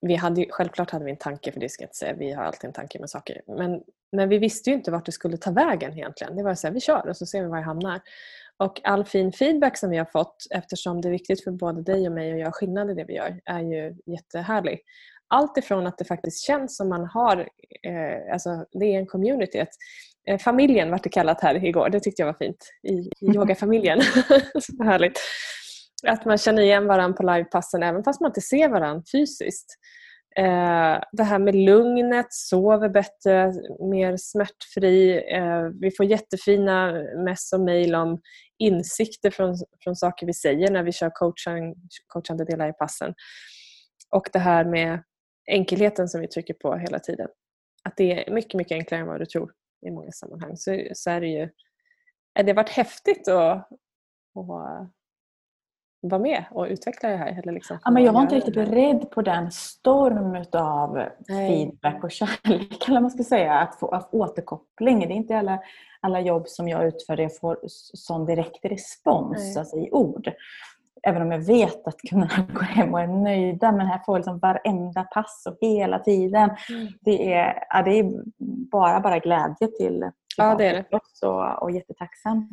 vi 0.00 0.14
hade, 0.14 0.46
självklart 0.50 0.90
hade 0.90 1.04
vi 1.04 1.10
en 1.10 1.16
tanke, 1.16 1.52
för 1.52 1.60
det 1.60 1.68
ska 1.68 1.82
jag 1.82 1.86
inte 1.86 1.96
säga, 1.96 2.12
vi 2.12 2.32
har 2.32 2.42
alltid 2.42 2.68
en 2.68 2.72
tanke 2.72 2.98
med 2.98 3.10
saker. 3.10 3.42
Men, 3.46 3.82
men 4.12 4.28
vi 4.28 4.38
visste 4.38 4.70
ju 4.70 4.76
inte 4.76 4.90
vart 4.90 5.06
det 5.06 5.12
skulle 5.12 5.36
ta 5.36 5.50
vägen 5.50 5.92
egentligen. 5.92 6.36
Det 6.36 6.42
var 6.42 6.54
så 6.54 6.66
här, 6.66 6.74
vi 6.74 6.80
kör 6.80 7.08
och 7.08 7.16
så 7.16 7.26
ser 7.26 7.42
vi 7.42 7.48
var 7.48 7.56
det 7.56 7.62
hamnar. 7.62 8.00
Och 8.56 8.80
all 8.84 9.04
fin 9.04 9.32
feedback 9.32 9.78
som 9.78 9.90
vi 9.90 9.96
har 9.96 10.04
fått, 10.04 10.36
eftersom 10.50 11.00
det 11.00 11.08
är 11.08 11.12
viktigt 11.12 11.44
för 11.44 11.50
både 11.50 11.82
dig 11.82 12.06
och 12.06 12.12
mig 12.12 12.32
att 12.32 12.38
göra 12.38 12.52
skillnad 12.52 12.90
i 12.90 12.94
det 12.94 13.04
vi 13.04 13.14
gör, 13.14 13.40
är 13.44 13.60
ju 13.60 13.96
jättehärlig. 14.06 14.80
Allt 15.28 15.58
ifrån 15.58 15.86
att 15.86 15.98
det 15.98 16.04
faktiskt 16.04 16.44
känns 16.44 16.76
som 16.76 16.88
man 16.88 17.04
har, 17.04 17.48
eh, 17.82 18.32
alltså 18.32 18.64
det 18.72 18.94
är 18.94 18.98
en 18.98 19.06
community. 19.06 19.58
Ett, 19.58 19.74
eh, 20.28 20.38
familjen 20.38 20.90
vart 20.90 21.02
det 21.02 21.08
kallat 21.08 21.40
här 21.40 21.64
igår, 21.64 21.88
det 21.88 22.00
tyckte 22.00 22.22
jag 22.22 22.26
var 22.26 22.46
fint. 22.46 22.72
I, 22.82 22.92
i 22.92 23.10
yogafamiljen. 23.34 24.02
så 24.60 24.84
härligt. 24.84 25.20
Att 26.06 26.24
man 26.24 26.38
känner 26.38 26.62
igen 26.62 26.86
varandra 26.86 27.16
på 27.16 27.22
livepassen 27.22 27.82
även 27.82 28.04
fast 28.04 28.20
man 28.20 28.30
inte 28.30 28.40
ser 28.40 28.68
varandra 28.68 29.02
fysiskt. 29.12 29.78
Eh, 30.36 31.00
det 31.12 31.22
här 31.22 31.38
med 31.38 31.54
lugnet, 31.54 32.26
sover 32.30 32.88
bättre, 32.88 33.52
mer 33.80 34.16
smärtfri. 34.16 35.24
Eh, 35.34 35.62
vi 35.80 35.90
får 35.90 36.06
jättefina 36.06 36.92
mess 37.24 37.52
och 37.52 37.60
mejl 37.60 37.94
om 37.94 38.20
insikter 38.58 39.30
från, 39.30 39.54
från 39.84 39.96
saker 39.96 40.26
vi 40.26 40.34
säger 40.34 40.70
när 40.70 40.82
vi 40.82 40.92
kör 40.92 41.10
coaching, 41.10 41.74
coachande 42.06 42.44
delar 42.44 42.68
i 42.68 42.72
passen. 42.72 43.14
Och 44.10 44.28
det 44.32 44.38
här 44.38 44.64
med 44.64 45.02
enkelheten 45.50 46.08
som 46.08 46.20
vi 46.20 46.28
trycker 46.28 46.54
på 46.54 46.76
hela 46.76 46.98
tiden. 46.98 47.28
Att 47.84 47.96
det 47.96 48.28
är 48.28 48.34
mycket, 48.34 48.54
mycket 48.54 48.74
enklare 48.74 49.00
än 49.00 49.06
vad 49.06 49.20
du 49.20 49.26
tror 49.26 49.52
i 49.86 49.90
många 49.90 50.12
sammanhang. 50.12 50.56
Så, 50.56 50.82
så 50.92 51.10
är 51.10 51.20
det 51.20 51.26
ju... 51.26 51.48
Det 52.34 52.46
har 52.46 52.54
varit 52.54 52.68
häftigt 52.68 53.28
att, 53.28 53.68
att 54.34 54.92
vara 56.00 56.22
med 56.22 56.44
och 56.50 56.66
utveckla 56.66 57.08
det 57.08 57.16
här? 57.16 57.40
Eller 57.42 57.52
liksom 57.52 57.78
ja, 57.84 57.90
men 57.90 58.04
jag 58.04 58.12
var 58.12 58.22
inte 58.22 58.34
riktigt 58.34 58.54
beredd 58.54 59.10
på 59.10 59.22
den 59.22 59.52
storm 59.52 60.44
av 60.52 61.08
feedback 61.26 62.04
och 62.04 62.10
kärlek, 62.10 62.88
eller 62.88 63.00
man 63.00 63.10
ska 63.10 63.24
säga, 63.24 63.54
att 63.54 63.74
få 63.80 63.88
att 63.88 64.14
återkoppling. 64.14 64.98
Det 64.98 65.04
är 65.04 65.16
inte 65.16 65.38
alla, 65.38 65.58
alla 66.00 66.20
jobb 66.20 66.48
som 66.48 66.68
jag 66.68 66.86
utför 66.86 67.16
där 67.16 67.22
jag 67.22 67.36
får 67.36 67.58
sån 67.94 68.26
direkt 68.26 68.64
respons, 68.64 69.56
alltså 69.56 69.76
i 69.76 69.90
ord. 69.90 70.32
Även 71.02 71.22
om 71.22 71.32
jag 71.32 71.38
vet 71.38 71.86
att 71.86 72.00
kunderna 72.10 72.46
går 72.54 72.62
hem 72.62 72.94
och 72.94 73.00
är 73.00 73.06
nöjda. 73.06 73.72
Men 73.72 73.86
här 73.86 73.98
får 74.06 74.14
jag 74.14 74.18
liksom 74.18 74.38
varenda 74.38 75.04
pass 75.04 75.46
och 75.46 75.56
hela 75.60 75.98
tiden. 75.98 76.50
Mm. 76.70 76.88
Det, 77.00 77.32
är, 77.32 77.64
ja, 77.70 77.82
det 77.82 77.90
är 77.98 78.22
bara, 78.70 79.00
bara 79.00 79.18
glädje 79.18 79.66
till, 79.66 79.76
till 79.78 80.10
ja, 80.36 80.54
det 80.54 80.66
är 80.66 80.74
det. 80.90 81.26
Och, 81.26 81.62
och 81.62 81.70
jättetacksam. 81.70 82.48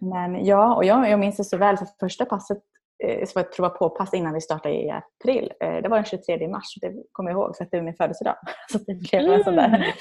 Men 0.00 0.44
ja, 0.44 0.74
och 0.74 0.84
jag, 0.84 1.10
jag 1.10 1.20
minns 1.20 1.36
det 1.36 1.44
så 1.44 1.56
väl 1.56 1.76
för 1.76 1.86
första 2.00 2.24
passet 2.24 2.58
eh, 3.04 3.28
var 3.34 3.42
ett 3.42 3.56
prova 3.56 3.68
på-pass 3.68 4.14
innan 4.14 4.34
vi 4.34 4.40
startade 4.40 4.74
i 4.74 4.90
april. 4.90 5.52
Eh, 5.60 5.82
det 5.82 5.88
var 5.88 5.96
den 5.96 6.04
23 6.04 6.48
mars, 6.48 6.74
det 6.80 6.94
kommer 7.12 7.30
jag 7.30 7.38
ihåg 7.38 7.56
för 7.56 7.64
att 7.64 7.70
det 7.70 7.76
var 7.76 7.84
min 7.84 7.94
födelsedag. 7.94 8.36
Så 8.72 8.78
det 8.78 8.94
blev 8.94 9.22
mm. 9.22 9.44
sån 9.44 9.56
där, 9.56 9.94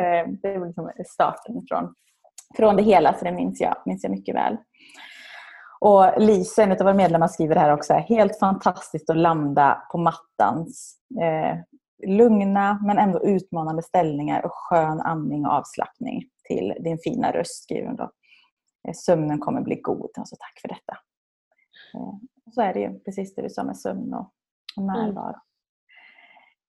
eh, 0.00 0.28
det 0.42 0.58
var 0.58 0.66
liksom 0.66 0.90
starten 1.06 1.62
från, 1.68 1.94
från 2.56 2.76
det 2.76 2.82
hela, 2.82 3.14
så 3.14 3.24
det 3.24 3.32
minns 3.32 3.60
jag, 3.60 3.76
minns 3.86 4.02
jag 4.04 4.10
mycket 4.10 4.34
väl. 4.34 4.56
Och 5.80 6.22
Lisa, 6.22 6.62
en 6.62 6.72
av 6.72 6.78
våra 6.78 6.94
medlemmar, 6.94 7.28
skriver 7.28 7.56
här 7.56 7.72
också, 7.72 7.94
helt 7.94 8.38
fantastiskt 8.38 9.10
att 9.10 9.16
landa 9.16 9.82
på 9.92 9.98
mattans 9.98 10.96
eh, 11.20 11.58
lugna 12.06 12.80
men 12.86 12.98
ändå 12.98 13.24
utmanande 13.24 13.82
ställningar 13.82 14.44
och 14.44 14.52
skön 14.52 15.00
andning 15.00 15.46
och 15.46 15.52
avslappning 15.52 16.22
till 16.48 16.74
din 16.80 16.98
fina 16.98 17.32
röst, 17.32 17.62
skriver 17.62 17.86
hon 17.86 17.96
då. 17.96 18.10
Eh, 18.86 18.92
sömnen 18.94 19.38
kommer 19.38 19.60
bli 19.60 19.76
god. 19.76 20.10
Alltså 20.16 20.36
tack 20.38 20.60
för 20.60 20.68
detta. 20.68 20.98
Eh, 21.94 22.14
så 22.54 22.62
är 22.62 22.74
det 22.74 22.80
ju, 22.80 22.98
precis 22.98 23.34
det 23.34 23.42
du 23.42 23.50
sa 23.50 23.64
med 23.64 23.76
sömn 23.76 24.14
och, 24.14 24.32
mm. 24.76 24.86
närvaro. 24.86 25.36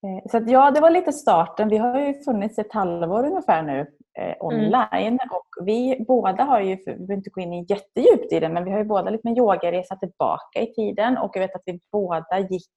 Mm. 0.03 0.21
Så 0.32 0.38
att, 0.38 0.49
ja, 0.49 0.71
det 0.71 0.82
var 0.82 0.89
lite 0.89 1.13
starten. 1.13 1.69
Vi 1.69 1.77
har 1.77 1.99
ju 1.99 2.13
funnits 2.23 2.60
ett 2.60 2.73
halvår 2.73 3.25
ungefär 3.25 3.63
nu 3.63 3.80
eh, 4.19 4.36
online. 4.39 5.19
Mm. 5.19 5.30
Och 5.32 5.65
vi 5.65 6.06
båda 6.08 6.43
har 6.43 6.60
ju, 6.60 6.75
vi 6.75 6.86
behöver 6.86 7.13
inte 7.13 7.30
gå 7.30 7.41
in 7.41 7.63
jättedjupt 7.63 8.34
i 8.34 8.39
det, 8.39 8.49
men 8.49 8.63
vi 8.63 8.71
har 8.71 8.77
ju 8.77 8.86
båda 8.86 9.10
lite 9.10 9.27
med 9.27 9.38
yogaresa 9.38 9.95
tillbaka 9.95 10.62
i 10.62 10.73
tiden. 10.73 11.17
Och 11.17 11.32
jag 11.34 11.41
vet 11.41 11.56
att 11.56 11.62
vi 11.65 11.80
båda 11.91 12.39
gick 12.39 12.71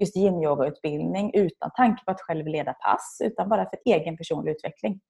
just 0.00 0.16
yin-yoga-utbildning 0.16 1.30
utan 1.34 1.70
tanke 1.76 2.04
på 2.04 2.10
att 2.10 2.20
själv 2.20 2.46
leda 2.46 2.72
pass, 2.72 3.18
utan 3.24 3.48
bara 3.48 3.64
för 3.64 3.78
egen 3.84 4.16
personlig 4.16 4.52
utveckling. 4.52 5.00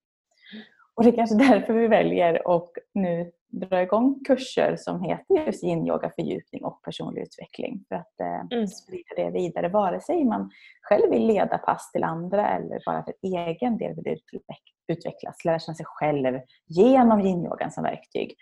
Och 0.95 1.03
det 1.03 1.09
är 1.09 1.17
kanske 1.17 1.37
därför 1.49 1.73
vi 1.73 1.89
väljer 1.89 2.57
att 2.57 2.71
nu 2.95 3.33
dra 3.53 3.83
igång 3.83 4.21
kurser 4.27 4.77
som 4.77 5.03
heter 5.03 5.47
just 5.47 5.65
yin-yoga, 5.65 6.11
fördjupning 6.17 6.65
och 6.65 6.83
personlig 6.83 7.23
utveckling. 7.23 7.85
För 7.89 7.95
att 7.95 8.21
eh, 8.21 8.57
mm. 8.59 8.69
sprida 8.69 9.15
det 9.17 9.31
vidare, 9.31 9.69
vare 9.69 10.01
sig 10.01 10.25
man 10.25 10.51
själv 10.83 11.11
vill 11.11 11.27
leda 11.27 11.59
pass 11.59 11.93
till 11.93 12.05
andra 12.05 12.49
eller 12.49 12.81
bara 12.87 13.05
för 13.05 13.15
egen 13.23 13.79
del 13.79 13.95
vill 13.95 14.19
utvecklas, 14.89 15.45
lära 15.45 15.59
känna 15.59 15.75
sig 15.75 15.87
själv 15.89 16.41
genom 16.67 17.21
yin-yogan 17.21 17.71
som 17.71 17.85
verktyg 17.85 18.37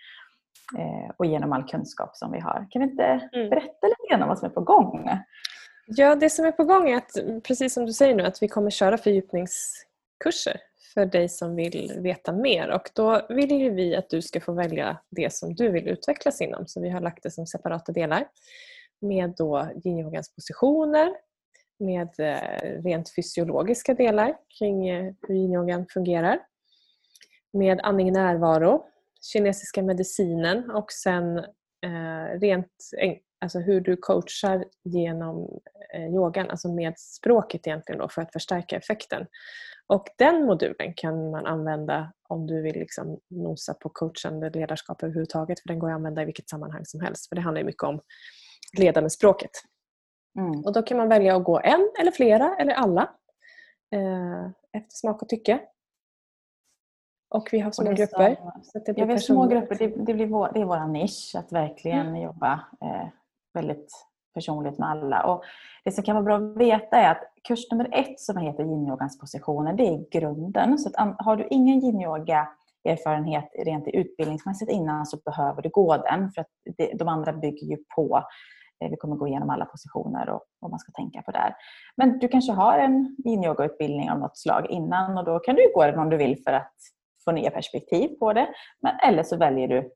eh, 0.77 1.11
och 1.17 1.25
genom 1.25 1.53
all 1.53 1.63
kunskap 1.63 2.15
som 2.15 2.31
vi 2.31 2.39
har. 2.39 2.67
Kan 2.69 2.81
vi 2.81 2.89
inte 2.89 3.29
mm. 3.33 3.49
berätta 3.49 3.87
lite 3.87 4.07
grann 4.09 4.21
om 4.21 4.27
vad 4.27 4.39
som 4.39 4.45
är 4.49 4.53
på 4.53 4.61
gång? 4.61 5.09
Ja, 5.85 6.15
det 6.15 6.29
som 6.29 6.45
är 6.45 6.51
på 6.51 6.63
gång 6.63 6.89
är 6.89 6.97
att, 6.97 7.43
precis 7.43 7.73
som 7.73 7.85
du 7.85 7.93
säger 7.93 8.15
nu, 8.15 8.23
att 8.23 8.43
vi 8.43 8.47
kommer 8.47 8.69
köra 8.69 8.97
fördjupningskurser 8.97 10.70
för 10.93 11.05
dig 11.05 11.29
som 11.29 11.55
vill 11.55 11.93
veta 11.97 12.33
mer. 12.33 12.69
Och 12.69 12.89
då 12.95 13.21
vill 13.29 13.51
ju 13.51 13.69
vi 13.69 13.95
att 13.95 14.09
du 14.09 14.21
ska 14.21 14.41
få 14.41 14.53
välja 14.53 14.97
det 15.09 15.33
som 15.33 15.55
du 15.55 15.69
vill 15.69 15.87
utvecklas 15.87 16.41
inom. 16.41 16.67
Så 16.67 16.81
vi 16.81 16.89
har 16.89 17.01
lagt 17.01 17.23
det 17.23 17.31
som 17.31 17.47
separata 17.47 17.91
delar 17.91 18.27
med 19.01 19.33
då 19.37 19.69
yinyogans 19.85 20.35
positioner, 20.35 21.09
med 21.79 22.09
eh, 22.19 22.81
rent 22.83 23.15
fysiologiska 23.15 23.93
delar 23.93 24.35
kring 24.59 24.89
eh, 24.89 25.13
hur 25.27 25.35
yinyogan 25.35 25.85
fungerar, 25.93 26.39
med 27.53 27.79
andning 27.83 28.13
närvaro, 28.13 28.85
kinesiska 29.33 29.83
medicinen 29.83 30.71
och 30.71 30.91
sen 30.91 31.37
eh, 31.85 32.39
rent 32.39 32.73
alltså 33.41 33.59
hur 33.59 33.81
du 33.81 33.97
coachar 33.97 34.65
genom 34.83 35.59
yogan, 35.97 36.49
alltså 36.49 36.73
med 36.73 36.99
språket 36.99 37.67
egentligen 37.67 37.99
då 37.99 38.09
för 38.09 38.21
att 38.21 38.33
förstärka 38.33 38.75
effekten. 38.75 39.27
Och 39.87 40.07
den 40.17 40.45
modulen 40.45 40.93
kan 40.95 41.31
man 41.31 41.45
använda 41.45 42.13
om 42.27 42.47
du 42.47 42.61
vill 42.61 42.79
liksom 42.79 43.19
nosa 43.29 43.73
på 43.73 43.89
coachande 43.89 44.49
ledarskap 44.49 45.03
överhuvudtaget. 45.03 45.59
För 45.59 45.67
den 45.67 45.79
går 45.79 45.89
att 45.89 45.95
använda 45.95 46.21
i 46.21 46.25
vilket 46.25 46.49
sammanhang 46.49 46.85
som 46.85 47.01
helst. 47.01 47.29
För 47.29 47.35
det 47.35 47.41
handlar 47.41 47.63
mycket 47.63 47.83
om 47.83 48.01
leda 48.77 49.01
med 49.01 49.11
språket. 49.11 49.51
Mm. 50.39 50.65
Och 50.65 50.73
då 50.73 50.81
kan 50.81 50.97
man 50.97 51.09
välja 51.09 51.35
att 51.35 51.43
gå 51.43 51.59
en 51.63 51.91
eller 51.99 52.11
flera 52.11 52.55
eller 52.55 52.73
alla. 52.73 53.01
Eh, 53.95 54.45
efter 54.73 54.95
smak 54.95 55.21
och 55.21 55.29
tycke. 55.29 55.59
Och 57.29 57.49
vi 57.51 57.59
har 57.59 57.71
små 57.71 57.91
grupper. 57.91 58.37
Så 58.63 58.79
det 58.79 58.93
blir 58.93 58.99
ja, 59.03 59.05
vi 59.05 59.11
har 59.11 59.19
små 59.19 59.47
grupper. 59.47 59.75
Det, 59.75 59.87
det, 59.87 60.13
blir 60.13 60.27
vår, 60.27 60.51
det 60.53 60.59
är 60.61 60.65
vår 60.65 60.87
nisch 60.87 61.35
att 61.35 61.51
verkligen 61.51 62.07
mm. 62.07 62.21
jobba 62.21 62.53
eh, 62.81 63.07
väldigt 63.53 63.91
personligt 64.33 64.79
med 64.79 64.89
alla. 64.89 65.23
Och 65.23 65.43
det 65.83 65.91
som 65.91 66.03
kan 66.03 66.15
vara 66.15 66.25
bra 66.25 66.35
att 66.35 66.57
veta 66.57 66.97
är 66.97 67.11
att 67.11 67.23
kurs 67.47 67.71
nummer 67.71 67.89
ett 67.91 68.19
som 68.19 68.37
heter 68.37 68.63
yinyogans 68.63 69.19
positioner, 69.19 69.73
det 69.73 69.87
är 69.87 70.19
grunden. 70.19 70.77
Så 70.77 70.89
att 70.93 71.15
har 71.19 71.35
du 71.35 71.47
ingen 71.49 71.83
yin-yoga 71.83 72.47
erfarenhet 72.83 73.49
rent 73.65 73.87
utbildningsmässigt 73.87 74.71
innan 74.71 75.05
så 75.05 75.17
behöver 75.17 75.61
du 75.61 75.69
gå 75.69 75.97
den. 75.97 76.31
För 76.31 76.41
att 76.41 76.47
de 76.99 77.07
andra 77.07 77.33
bygger 77.33 77.67
ju 77.67 77.77
på. 77.95 78.23
Eh, 78.83 78.89
vi 78.89 78.97
kommer 78.97 79.15
gå 79.15 79.27
igenom 79.27 79.49
alla 79.49 79.65
positioner 79.65 80.29
och 80.29 80.41
vad 80.59 80.71
man 80.71 80.79
ska 80.79 80.91
tänka 80.91 81.21
på 81.21 81.31
där. 81.31 81.55
Men 81.97 82.19
du 82.19 82.27
kanske 82.27 82.51
har 82.51 82.77
en 82.77 83.17
yin-yoga-utbildning 83.25 84.11
av 84.11 84.19
något 84.19 84.37
slag 84.37 84.65
innan 84.69 85.17
och 85.17 85.25
då 85.25 85.39
kan 85.39 85.55
du 85.55 85.71
gå 85.75 85.85
den 85.85 85.99
om 85.99 86.09
du 86.09 86.17
vill 86.17 86.43
för 86.43 86.53
att 86.53 86.73
få 87.25 87.31
nya 87.31 87.51
perspektiv 87.51 88.07
på 88.07 88.33
det. 88.33 88.47
Men, 88.81 88.99
eller 88.99 89.23
så 89.23 89.37
väljer 89.37 89.67
du 89.67 89.91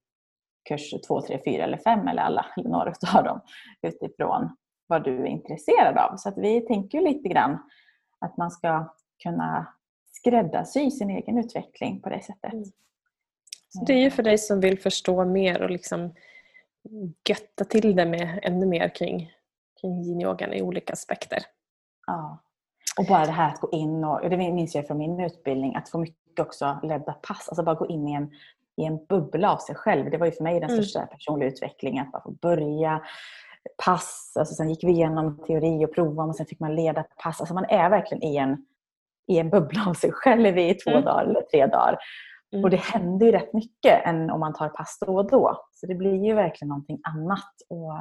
kurs 0.70 0.94
2, 1.08 1.22
3, 1.22 1.40
4 1.46 1.64
eller 1.64 1.78
5 1.78 2.08
eller 2.08 2.22
alla, 2.22 2.46
eller 2.58 2.70
några 2.70 2.94
av 3.16 3.24
dem 3.24 3.42
utifrån 3.82 4.56
vad 4.88 5.04
du 5.04 5.22
är 5.22 5.26
intresserad 5.26 5.98
av. 5.98 6.18
Så 6.18 6.30
att 6.30 6.38
vi 6.38 6.62
tänker 6.62 7.02
lite 7.02 7.30
grann 7.30 7.70
att 8.20 8.38
man 8.38 8.52
ska 8.52 8.94
kunna 9.24 9.68
skräddarsy 10.12 10.92
sin 10.92 11.10
egen 11.10 11.38
utveckling 11.38 12.02
på 12.02 12.10
det 12.10 12.24
sättet. 12.24 12.54
Mm. 12.54 12.66
Det 13.88 13.94
är 13.94 13.98
ju 13.98 14.12
för 14.12 14.24
dig 14.24 14.38
som 14.38 14.60
vill 14.60 14.80
förstå 14.80 15.26
mer 15.26 15.62
och 15.62 15.70
liksom 15.70 16.14
götta 17.30 17.66
till 17.66 17.96
det 17.96 18.06
med 18.06 18.40
ännu 18.44 18.66
mer 18.66 18.90
kring, 18.90 19.32
kring 19.82 20.04
yin-yogan 20.04 20.54
i 20.54 20.62
olika 20.62 20.94
aspekter. 20.94 21.40
Ja. 22.08 22.42
Och 22.98 23.06
bara 23.06 23.26
det 23.26 23.32
här 23.32 23.54
att 23.54 23.60
gå 23.60 23.70
in 23.72 24.04
och, 24.04 24.30
det 24.30 24.38
minns 24.38 24.76
jag 24.76 24.88
från 24.88 24.98
min 24.98 25.20
utbildning, 25.20 25.76
att 25.76 25.90
få 25.90 25.98
mycket 25.98 26.40
också 26.40 26.80
ledda 26.84 27.14
pass. 27.14 27.50
Alltså 27.50 27.64
bara 27.64 27.76
gå 27.76 27.88
in 27.88 28.08
i 28.08 28.14
en 28.14 28.32
i 28.78 28.86
en 28.86 29.06
bubbla 29.06 29.54
av 29.54 29.58
sig 29.58 29.76
själv. 29.76 30.12
Det 30.12 30.18
var 30.18 30.26
ju 30.26 30.32
för 30.32 30.44
mig 30.44 30.60
den 30.60 30.70
mm. 30.70 30.84
största 30.84 31.00
mm. 31.00 31.10
personliga 31.10 31.50
utvecklingen. 31.50 32.08
Att 32.14 32.24
få 32.24 32.32
börja 32.32 33.02
pass. 33.86 34.34
Alltså 34.40 34.56
sen 34.56 34.70
gick 34.70 34.84
vi 34.84 34.92
igenom 34.92 35.38
teori 35.48 35.86
och 35.86 35.96
prova 35.96 36.24
och 36.24 36.36
sen 36.36 36.46
fick 36.46 36.60
man 36.60 36.76
leda 36.76 37.04
pass. 37.24 37.40
Alltså 37.40 37.54
man 37.54 37.66
är 37.66 37.90
verkligen 37.90 38.24
i 38.24 38.38
en, 38.38 38.66
i 39.28 39.40
en 39.40 39.50
bubbla 39.50 39.90
av 39.90 39.94
sig 39.94 40.12
själv 40.12 40.58
i 40.58 40.74
två 40.74 40.92
mm. 40.92 41.04
dagar 41.04 41.26
eller 41.26 41.42
tre 41.42 41.66
dagar. 41.66 41.98
Mm. 42.54 42.64
Och 42.64 42.70
det 42.70 42.78
händer 42.78 43.26
ju 43.26 43.32
rätt 43.32 43.54
mycket 43.54 44.06
än 44.06 44.30
om 44.32 44.40
man 44.40 44.54
tar 44.54 44.70
pass 44.70 44.98
då 45.06 45.16
och 45.16 45.30
då. 45.30 45.66
Så 45.72 45.88
det 45.88 45.96
blir 45.96 46.26
ju 46.26 46.34
verkligen 46.34 46.70
någonting 46.70 47.00
annat. 47.04 47.54
Och 47.70 47.92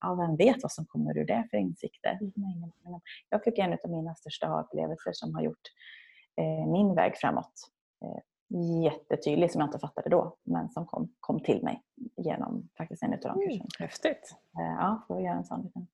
ja, 0.00 0.14
vem 0.14 0.36
vet 0.36 0.62
vad 0.62 0.72
som 0.72 0.86
kommer 0.86 1.18
ur 1.18 1.24
det 1.24 1.46
för 1.50 1.56
insikter. 1.56 2.18
Mm. 2.20 3.00
Jag 3.28 3.44
fick 3.44 3.58
en 3.58 3.72
av 3.72 3.90
mina 3.90 4.14
största 4.14 4.60
upplevelser 4.60 5.10
som 5.12 5.34
har 5.34 5.42
gjort 5.42 5.68
eh, 6.36 6.72
min 6.72 6.94
väg 6.94 7.16
framåt 7.16 7.52
eh, 8.04 8.22
jättetydlig 8.84 9.50
som 9.50 9.60
jag 9.60 9.68
inte 9.68 9.78
fattade 9.78 10.10
då 10.10 10.36
men 10.42 10.68
som 10.68 10.86
kom, 10.86 11.12
kom 11.20 11.40
till 11.40 11.62
mig 11.62 11.82
genom 12.16 12.68
faktiskt 12.78 13.02
en 13.02 13.12
av 13.12 13.18
de 13.20 13.28
mm, 13.28 13.48
kurserna. 13.48 13.68
Häftigt! 13.78 14.34
Eh, 14.58 14.74
ja, 14.78 15.04
får 15.08 15.20
göra 15.20 15.36
en 15.36 15.44
sån 15.44 15.62
liten 15.62 15.86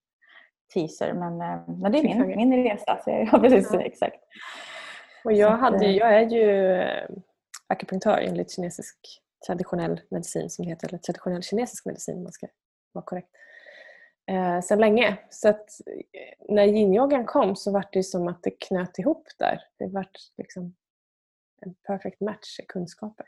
teaser 0.75 1.13
men, 1.13 1.41
eh, 1.41 1.69
men 1.69 1.93
det 1.93 1.99
är 1.99 2.03
min, 2.03 2.37
min 2.37 2.65
resa. 2.65 3.01
Så 3.05 3.11
jag, 3.11 3.29
ja, 3.33 3.39
precis, 3.39 3.71
ja. 3.73 3.81
exakt. 3.81 4.25
Och 5.25 5.33
jag, 5.33 5.51
hade, 5.51 5.87
eh, 5.87 5.93
jag 5.93 6.15
är 6.15 6.31
ju 6.31 6.87
akupunktör 7.67 8.19
enligt 8.19 8.55
kinesisk 8.55 8.97
traditionell 9.47 10.01
medicin 10.09 10.51
som 10.51 10.65
heter, 10.67 10.89
eller 10.89 10.99
traditionell 10.99 11.43
kinesisk 11.43 11.87
medicin 11.87 12.17
om 12.17 12.23
man 12.23 12.33
ska 12.33 12.47
vara 12.93 13.05
korrekt, 13.05 13.31
eh, 14.31 14.61
sedan 14.61 14.79
länge. 14.79 15.19
Så 15.31 15.49
att 15.49 15.69
när 16.49 16.65
yin 16.65 17.27
kom 17.27 17.57
så 17.57 17.73
var 17.73 17.85
det 17.93 18.03
som 18.03 18.29
att 18.29 18.43
det 18.43 18.51
knöt 18.51 18.99
ihop 18.99 19.29
där. 19.39 19.63
Det 19.79 19.87
var 19.87 20.07
liksom 20.39 20.75
en 21.61 21.75
perfect 21.87 22.20
match 22.20 22.61
i 22.61 22.66
kunskaper. 22.68 23.27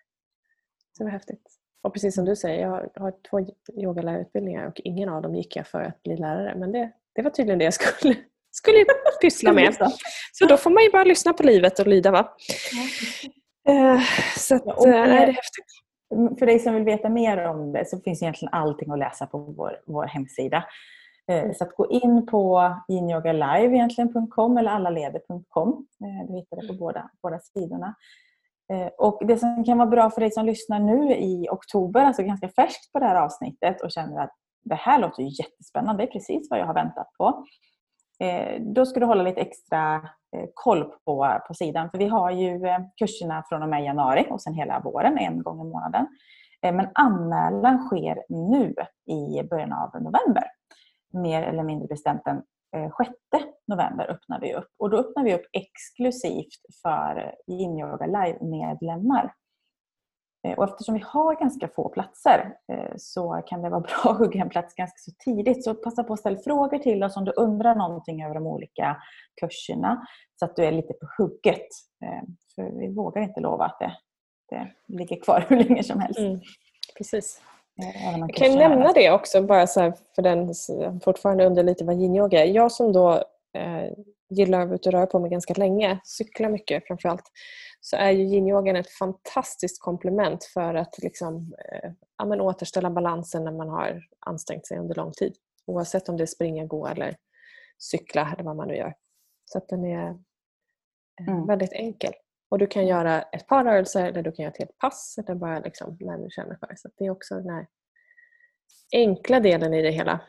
Så 0.96 1.02
det 1.02 1.04
var 1.04 1.10
häftigt. 1.10 1.62
Och 1.82 1.92
precis 1.92 2.14
som 2.14 2.24
du 2.24 2.36
säger, 2.36 2.60
jag 2.60 2.90
har 3.02 3.14
två 3.30 3.40
yogalärarutbildningar 3.82 4.66
och 4.66 4.80
ingen 4.84 5.08
av 5.08 5.22
dem 5.22 5.34
gick 5.34 5.56
jag 5.56 5.66
för 5.66 5.82
att 5.82 6.02
bli 6.02 6.16
lärare. 6.16 6.54
Men 6.56 6.72
det, 6.72 6.92
det 7.14 7.22
var 7.22 7.30
tydligen 7.30 7.58
det 7.58 7.64
jag 7.64 7.74
skulle, 7.74 8.14
skulle 8.50 8.84
pyssla 9.20 9.52
med. 9.52 9.76
Så 10.32 10.46
då 10.46 10.56
får 10.56 10.70
man 10.70 10.82
ju 10.82 10.90
bara 10.90 11.04
lyssna 11.04 11.32
på 11.32 11.42
livet 11.42 11.78
och 11.78 11.86
lyda. 11.86 12.10
Va? 12.10 12.36
Uh, 13.68 14.00
så 14.38 14.54
att, 14.54 14.86
uh, 14.86 14.90
nej, 14.90 15.08
det 15.08 15.16
är 15.16 15.26
häftigt. 15.26 16.38
För 16.38 16.46
dig 16.46 16.58
som 16.58 16.74
vill 16.74 16.84
veta 16.84 17.08
mer 17.08 17.44
om 17.46 17.72
det 17.72 17.88
så 17.88 18.00
finns 18.00 18.22
egentligen 18.22 18.54
allting 18.54 18.90
att 18.90 18.98
läsa 18.98 19.26
på 19.26 19.38
vår, 19.38 19.80
vår 19.86 20.04
hemsida. 20.04 20.64
Mm. 21.26 21.54
Så 21.54 21.64
att 21.64 21.76
gå 21.76 21.90
in 21.90 22.26
på 22.26 22.74
yinyogalive.com 22.88 24.56
eller 24.56 24.70
allaleder.com. 24.70 25.86
Du 26.28 26.34
hittar 26.34 26.56
det 26.56 26.68
på 26.68 26.74
båda, 26.74 27.10
båda 27.22 27.38
sidorna. 27.38 27.94
Och 28.98 29.22
Det 29.26 29.36
som 29.36 29.64
kan 29.64 29.78
vara 29.78 29.88
bra 29.88 30.10
för 30.10 30.20
dig 30.20 30.30
som 30.30 30.46
lyssnar 30.46 30.80
nu 30.80 31.14
i 31.14 31.48
oktober, 31.50 32.04
alltså 32.04 32.22
ganska 32.22 32.48
färskt 32.48 32.92
på 32.92 32.98
det 32.98 33.06
här 33.06 33.16
avsnittet 33.16 33.80
och 33.80 33.90
känner 33.90 34.22
att 34.22 34.32
det 34.64 34.74
här 34.74 34.98
låter 34.98 35.22
jättespännande, 35.22 36.02
det 36.02 36.08
är 36.08 36.12
precis 36.12 36.50
vad 36.50 36.60
jag 36.60 36.66
har 36.66 36.74
väntat 36.74 37.12
på. 37.18 37.46
Då 38.60 38.86
ska 38.86 39.00
du 39.00 39.06
hålla 39.06 39.22
lite 39.22 39.40
extra 39.40 40.08
koll 40.54 40.84
på, 41.04 41.40
på 41.48 41.54
sidan. 41.54 41.90
För 41.90 41.98
vi 41.98 42.06
har 42.06 42.30
ju 42.30 42.60
kurserna 42.98 43.44
från 43.48 43.62
och 43.62 43.68
med 43.68 43.84
januari 43.84 44.26
och 44.30 44.42
sen 44.42 44.54
hela 44.54 44.80
våren, 44.80 45.18
en 45.18 45.42
gång 45.42 45.60
i 45.60 45.64
månaden. 45.64 46.06
Men 46.62 46.88
anmälan 46.94 47.88
sker 47.88 48.22
nu 48.28 48.74
i 49.06 49.42
början 49.42 49.72
av 49.72 50.02
november 50.02 50.44
mer 51.12 51.42
eller 51.42 51.62
mindre 51.62 51.86
bestämt 51.86 52.24
den 52.24 52.42
eh, 52.76 52.90
6 53.32 53.46
november 53.66 54.10
öppnar 54.10 54.40
vi 54.40 54.54
upp. 54.54 54.68
Och 54.78 54.90
då 54.90 54.96
öppnar 54.96 55.24
vi 55.24 55.34
upp 55.34 55.46
exklusivt 55.52 56.62
för 56.82 57.16
eh, 57.18 57.54
Yin 57.54 57.78
Yoga 57.78 58.06
Live-medlemmar. 58.06 59.34
Eh, 60.48 60.58
och 60.58 60.64
eftersom 60.64 60.94
vi 60.94 61.02
har 61.06 61.40
ganska 61.40 61.68
få 61.68 61.88
platser 61.88 62.54
så 62.96 63.42
kan 63.46 63.62
det 63.62 63.70
vara 63.70 63.80
bra 64.02 64.12
att 64.12 64.18
hugga 64.18 64.42
en 64.42 64.48
plats 64.48 64.74
ganska 64.74 64.96
så 64.96 65.10
tidigt. 65.24 65.64
Så 65.64 65.74
passa 65.74 66.04
på 66.04 66.12
att 66.12 66.20
ställa 66.20 66.38
frågor 66.38 66.78
till 66.78 67.04
oss 67.04 67.16
om 67.16 67.24
du 67.24 67.32
undrar 67.32 67.74
någonting 67.74 68.24
över 68.24 68.34
de 68.34 68.46
olika 68.46 68.96
kurserna 69.40 70.06
så 70.36 70.44
att 70.44 70.56
du 70.56 70.64
är 70.64 70.72
lite 70.72 70.92
på 70.92 71.06
hugget. 71.18 71.68
För 72.54 72.78
vi 72.78 72.94
vågar 72.94 73.22
inte 73.22 73.40
lova 73.40 73.64
att 73.64 73.78
det, 73.78 73.96
det 74.48 74.72
ligger 74.88 75.20
kvar 75.20 75.44
hur 75.48 75.56
länge 75.56 75.82
som 75.82 76.00
helst. 76.00 76.18
Mm, 76.18 76.40
precis. 76.98 77.42
Jag 77.74 78.34
kan 78.34 78.58
nämna 78.58 78.92
det 78.92 79.10
också, 79.10 79.42
bara 79.42 79.66
så 79.66 79.92
för 80.14 80.22
den 80.22 80.54
fortfarande 81.00 81.46
under 81.46 81.62
lite 81.62 81.84
vad 81.84 81.96
yin-yoga 81.96 82.44
är. 82.44 82.46
Jag 82.46 82.72
som 82.72 82.92
då 82.92 83.12
eh, 83.54 83.92
gillar 84.30 84.60
att 84.66 84.72
ut 84.72 84.86
och 84.86 84.92
röra 84.92 85.06
på 85.06 85.18
mig 85.18 85.30
ganska 85.30 85.54
länge, 85.54 86.00
cyklar 86.04 86.48
mycket 86.48 86.86
framförallt, 86.86 87.24
så 87.80 87.96
är 87.96 88.10
ju 88.10 88.24
yin-yogan 88.24 88.76
ett 88.76 88.90
fantastiskt 88.90 89.82
komplement 89.82 90.44
för 90.44 90.74
att 90.74 90.98
liksom, 90.98 91.54
eh, 91.58 91.90
ja, 92.18 92.24
men 92.24 92.40
återställa 92.40 92.90
balansen 92.90 93.44
när 93.44 93.52
man 93.52 93.68
har 93.68 94.02
ansträngt 94.26 94.66
sig 94.66 94.78
under 94.78 94.94
lång 94.94 95.12
tid. 95.12 95.34
Oavsett 95.66 96.08
om 96.08 96.16
det 96.16 96.24
är 96.24 96.26
springa, 96.26 96.64
gå 96.64 96.86
eller 96.86 97.16
cykla 97.78 98.32
eller 98.32 98.44
vad 98.44 98.56
man 98.56 98.68
nu 98.68 98.76
gör. 98.76 98.94
Så 99.44 99.58
att 99.58 99.68
den 99.68 99.84
är 99.84 100.08
eh, 101.20 101.28
mm. 101.28 101.46
väldigt 101.46 101.72
enkel. 101.72 102.12
Och 102.52 102.58
du 102.58 102.66
kan 102.66 102.86
göra 102.86 103.22
ett 103.22 103.46
par 103.46 103.64
rörelser 103.64 104.06
eller 104.06 104.22
du 104.22 104.32
kan 104.32 104.42
göra 104.42 104.52
ett 104.52 104.58
helt 104.58 104.78
pass 104.78 105.18
eller 105.18 105.34
bara 105.34 105.58
liksom 105.58 105.96
när 106.00 106.18
du 106.18 106.30
känner 106.30 106.56
för. 106.56 106.74
Så 106.76 106.88
det 106.98 107.04
är 107.04 107.10
också 107.10 107.34
den 107.34 107.50
här 107.50 107.66
enkla 108.92 109.40
delen 109.40 109.74
i 109.74 109.82
det 109.82 109.90
hela. 109.90 110.20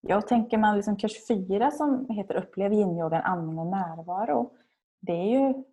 Jag 0.00 0.28
tänker 0.28 0.58
man 0.58 0.76
liksom 0.76 0.96
kurs 0.96 1.26
4 1.28 1.70
som 1.70 2.10
heter 2.10 2.34
Upplev 2.34 2.72
yin-yogan, 2.72 3.22
andning 3.22 3.58
och 3.58 3.66
närvaro. 3.66 4.52
Det 5.00 5.12
är 5.12 5.38
ju 5.38 5.64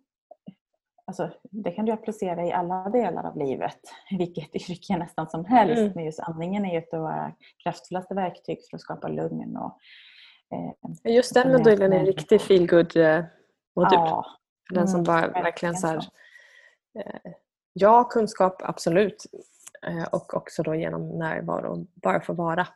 Alltså, 1.04 1.30
det 1.42 1.70
kan 1.70 1.84
du 1.84 1.92
applicera 1.92 2.46
i 2.46 2.52
alla 2.52 2.88
delar 2.88 3.24
av 3.24 3.36
livet, 3.36 3.80
vilket 4.18 4.54
yrke 4.70 4.96
nästan 4.96 5.30
som 5.30 5.44
helst. 5.44 5.80
Mm. 5.80 5.92
Men 5.94 6.04
just 6.04 6.20
andningen 6.20 6.64
är 6.64 6.72
ju 6.72 6.78
ett 6.78 6.94
av 6.94 7.00
våra 7.00 7.32
kraftfullaste 7.62 8.14
verktyg 8.14 8.58
för 8.70 8.76
att 8.76 8.80
skapa 8.80 9.08
lugn. 9.08 9.56
Och, 9.56 9.78
eh, 10.54 11.14
just 11.14 11.34
den 11.34 11.52
modulen 11.52 11.92
är 11.92 11.98
en 11.98 12.06
riktig 12.06 12.40
feelgood-modul. 12.40 13.18
Eh, 13.76 14.04
ja, 14.04 14.24
den 14.70 14.88
som 14.88 15.00
mm, 15.00 15.04
bara 15.04 15.42
verkligen 15.42 15.74
så 15.74 15.86
här, 15.86 15.96
eh, 16.98 17.32
Ja, 17.72 18.04
kunskap 18.04 18.62
absolut. 18.64 19.26
Eh, 19.86 20.04
och 20.04 20.34
också 20.34 20.62
då 20.62 20.74
genom 20.74 21.08
närvaro, 21.08 21.86
bara 21.94 22.20
få 22.20 22.32
vara. 22.32 22.66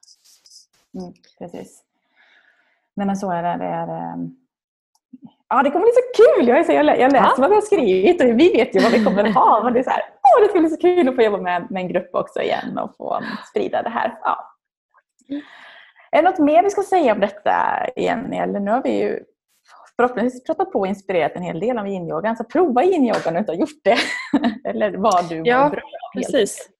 Mm, 0.94 1.12
precis. 1.38 1.83
Nej 2.94 3.07
men 3.07 3.16
så 3.16 3.31
är 3.31 3.42
det. 3.42 3.64
det 3.64 3.70
är, 3.70 3.88
ehm, 3.88 4.37
Ja, 5.49 5.62
det 5.62 5.70
kommer 5.70 5.85
bli 5.85 5.92
så 5.92 6.22
kul! 6.22 6.49
Jag, 6.49 6.66
så, 6.66 6.72
jag, 6.72 6.99
jag 6.99 7.12
läser 7.12 7.27
ja. 7.27 7.35
vad 7.38 7.51
vi 7.51 7.55
har 7.55 7.62
skrivit 7.62 8.20
och 8.20 8.27
vi 8.27 8.33
vet 8.33 8.77
ju 8.77 8.81
vad 8.81 8.92
vi 8.92 9.05
kommer 9.05 9.33
ha. 9.33 9.64
Men 9.64 9.72
det, 9.72 9.79
är 9.79 9.85
så 9.85 9.90
här, 9.90 10.03
åh, 10.22 10.42
det 10.42 10.49
ska 10.49 10.61
bli 10.61 10.70
så 10.70 10.77
kul 10.77 11.09
att 11.09 11.14
få 11.14 11.22
jobba 11.22 11.38
med, 11.38 11.70
med 11.70 11.81
en 11.81 11.88
grupp 11.88 12.14
också 12.14 12.40
igen 12.40 12.79
och 12.79 12.96
få 12.96 13.20
sprida 13.51 13.83
det 13.83 13.90
här. 13.90 14.18
Ja. 14.22 14.57
Mm. 15.29 15.42
Är 16.11 16.22
det 16.22 16.31
något 16.31 16.38
mer 16.38 16.62
vi 16.62 16.70
ska 16.70 16.83
säga 16.83 17.12
om 17.12 17.20
detta, 17.20 17.87
Jenny? 17.96 18.37
Eller 18.37 18.61
nu 18.61 18.70
har 18.70 18.83
vi 18.83 19.01
ju 19.01 19.25
förhoppningsvis 19.97 20.45
pratat 20.45 20.73
på 20.73 20.79
och 20.79 20.87
inspirerat 20.87 21.33
en 21.35 21.43
hel 21.43 21.61
del 21.61 21.79
av 21.79 21.87
yin-yogan. 21.87 22.37
Så 22.37 22.45
prova 22.45 22.85
yin-yogan 22.85 23.29
om 23.29 23.33
du 23.35 23.39
inte 23.39 23.53
har 23.53 23.59
gjort 23.59 23.85
det. 23.85 23.99
Eller 24.71 24.97
vad 24.97 25.29
du 25.29 25.43
ja, 25.45 25.65
mår 25.65 25.71
bra 25.71 25.81
av. 25.81 26.21
Precis. 26.21 26.71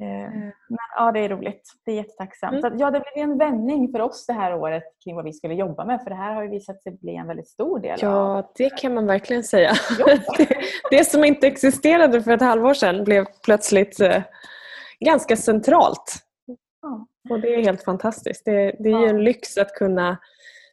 Eh, 0.00 0.30
men, 0.68 0.78
ja, 0.96 1.12
det 1.12 1.20
är 1.20 1.28
roligt. 1.28 1.72
Det 1.84 1.92
är 1.92 1.96
jättetacksamt. 1.96 2.52
Mm. 2.52 2.62
Så, 2.62 2.82
ja, 2.82 2.90
det 2.90 3.02
blev 3.14 3.24
en 3.24 3.38
vändning 3.38 3.92
för 3.92 4.00
oss 4.00 4.26
det 4.26 4.32
här 4.32 4.54
året 4.54 4.82
kring 5.04 5.16
vad 5.16 5.24
vi 5.24 5.32
skulle 5.32 5.54
jobba 5.54 5.84
med. 5.84 6.02
För 6.02 6.10
det 6.10 6.16
här 6.16 6.34
har 6.34 6.42
ju 6.42 6.48
visat 6.48 6.82
sig 6.82 6.92
bli 6.92 7.16
en 7.16 7.26
väldigt 7.26 7.48
stor 7.48 7.78
del. 7.80 7.98
Ja, 8.02 8.38
av... 8.38 8.46
det 8.54 8.70
kan 8.70 8.94
man 8.94 9.06
verkligen 9.06 9.44
säga. 9.44 9.72
det, 10.36 10.48
det, 10.90 11.04
som 11.04 11.24
inte 11.24 11.46
existerade 11.46 12.22
för 12.22 12.32
ett 12.32 12.42
halvår 12.42 12.74
sedan 12.74 13.04
blev 13.04 13.26
plötsligt 13.44 14.00
eh, 14.00 14.22
ganska 15.04 15.36
centralt. 15.36 16.16
Ja. 16.82 17.06
Och 17.30 17.40
det 17.40 17.54
är 17.54 17.62
helt 17.62 17.82
fantastiskt. 17.82 18.44
Det, 18.44 18.76
det 18.78 18.88
är 18.88 19.00
ju 19.00 19.06
en 19.06 19.24
lyx 19.24 19.58
att 19.58 19.74
kunna 19.74 20.18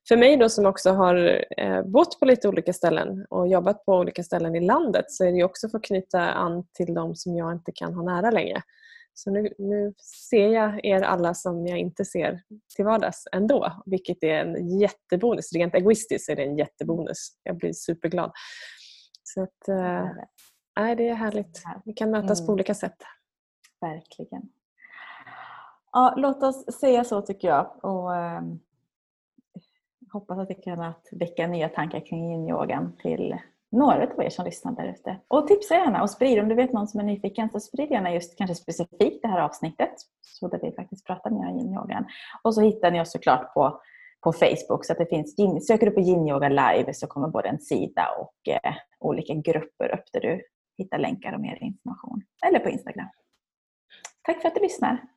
för 0.08 0.17
mig 0.17 0.38
då 0.38 0.50
som 0.50 0.65
också 0.65 0.91
har 0.91 1.46
eh, 1.58 1.84
bott 1.84 2.20
på 2.20 2.26
lite 2.26 2.50
olika 2.50 2.74
ställen 2.74 3.26
och 3.30 3.48
jobbat 3.48 3.86
på 3.86 3.93
olika 3.93 4.24
ställen 4.24 4.56
i 4.56 4.60
landet 4.60 5.06
så 5.12 5.26
är 5.26 5.32
det 5.32 5.43
också 5.43 5.70
för 5.70 5.78
att 5.78 5.84
knyta 5.84 6.32
an 6.32 6.67
till 6.74 6.93
de 6.93 7.15
som 7.15 7.36
jag 7.36 7.52
inte 7.52 7.72
kan 7.72 7.93
ha 7.93 8.04
nära 8.04 8.32
längre. 8.32 8.62
Så 9.13 9.32
nu, 9.32 9.54
nu 9.58 9.93
ser 10.30 10.48
jag 10.48 10.86
er 10.86 11.02
alla 11.02 11.34
som 11.34 11.67
jag 11.67 11.80
inte 11.80 12.06
ser 12.06 12.41
till 12.76 12.86
vardags 12.86 13.24
ändå, 13.32 13.84
vilket 13.86 14.24
är 14.24 14.46
en 14.46 14.80
jättebonus. 14.80 15.54
Rent 15.54 15.76
egoistiskt 15.76 16.30
är 16.30 16.36
det 16.36 16.43
en 16.43 16.58
jättebonus. 16.58 17.30
Jag 17.43 17.58
blir 17.58 17.74
superglad. 17.74 18.32
Så 19.24 19.43
att, 19.43 19.67
äh, 19.67 20.96
det 20.98 21.10
är 21.10 21.13
härligt. 21.13 21.63
Vi 21.86 21.93
kan 21.93 22.12
mötas 22.12 22.39
mm. 22.39 22.48
på 22.48 22.54
olika 22.54 22.74
sätt. 22.74 22.98
Verkligen. 23.82 24.41
Ja, 25.91 26.13
låt 26.17 26.43
oss 26.43 26.80
säga 26.80 27.04
så 27.04 27.22
tycker 27.22 27.48
jag. 27.48 27.86
Och, 27.86 28.15
ähm 28.15 28.60
hoppas 30.19 30.39
att 30.39 30.49
vi 30.49 30.56
kunnat 30.56 31.10
väcka 31.12 31.47
nya 31.47 31.69
tankar 31.69 31.99
kring 31.99 32.32
yin-yogan 32.32 32.97
till 33.01 33.36
några 33.71 34.03
av 34.03 34.23
er 34.23 34.30
som 34.30 34.45
lyssnar 34.45 34.71
där 34.71 34.88
ute. 34.88 35.17
Och 35.27 35.47
tipsa 35.47 35.75
gärna 35.75 36.01
och 36.01 36.10
sprid 36.10 36.39
om 36.39 36.49
du 36.49 36.56
vet 36.56 36.73
någon 36.73 36.88
som 36.88 36.99
är 36.99 37.03
nyfiken 37.03 37.49
så 37.49 37.60
sprid 37.60 37.91
gärna 37.91 38.13
just 38.13 38.38
kanske 38.38 38.56
specifikt 38.56 39.21
det 39.21 39.27
här 39.27 39.39
avsnittet 39.39 39.93
så 40.21 40.47
där 40.47 40.60
vi 40.62 40.71
faktiskt 40.71 41.06
pratar 41.06 41.30
mer 41.30 41.51
om 41.51 41.60
yin-yogan. 41.60 42.06
Och 42.43 42.56
så 42.56 42.62
hittar 42.62 42.91
ni 42.91 43.01
oss 43.01 43.12
såklart 43.12 43.53
på, 43.53 43.82
på 44.23 44.34
Facebook 44.34 44.86
så 44.86 44.93
att 44.93 44.99
det 44.99 45.06
finns, 45.06 45.36
söker 45.67 45.86
du 45.86 45.91
på 45.91 45.99
yin-yoga 45.99 46.49
live 46.49 46.93
så 46.93 47.08
kommer 47.08 47.27
både 47.27 47.49
en 47.49 47.60
sida 47.60 48.08
och 48.19 48.53
eh, 48.53 48.73
olika 48.99 49.34
grupper 49.34 49.93
upp 49.93 50.06
där 50.13 50.21
du 50.21 50.41
hittar 50.77 50.97
länkar 50.97 51.34
och 51.34 51.41
mer 51.41 51.63
information. 51.63 52.21
Eller 52.47 52.60
på 52.60 52.69
Instagram. 52.69 53.10
Tack 54.21 54.41
för 54.41 54.47
att 54.47 54.56
du 54.56 54.62
lyssnar! 54.62 55.16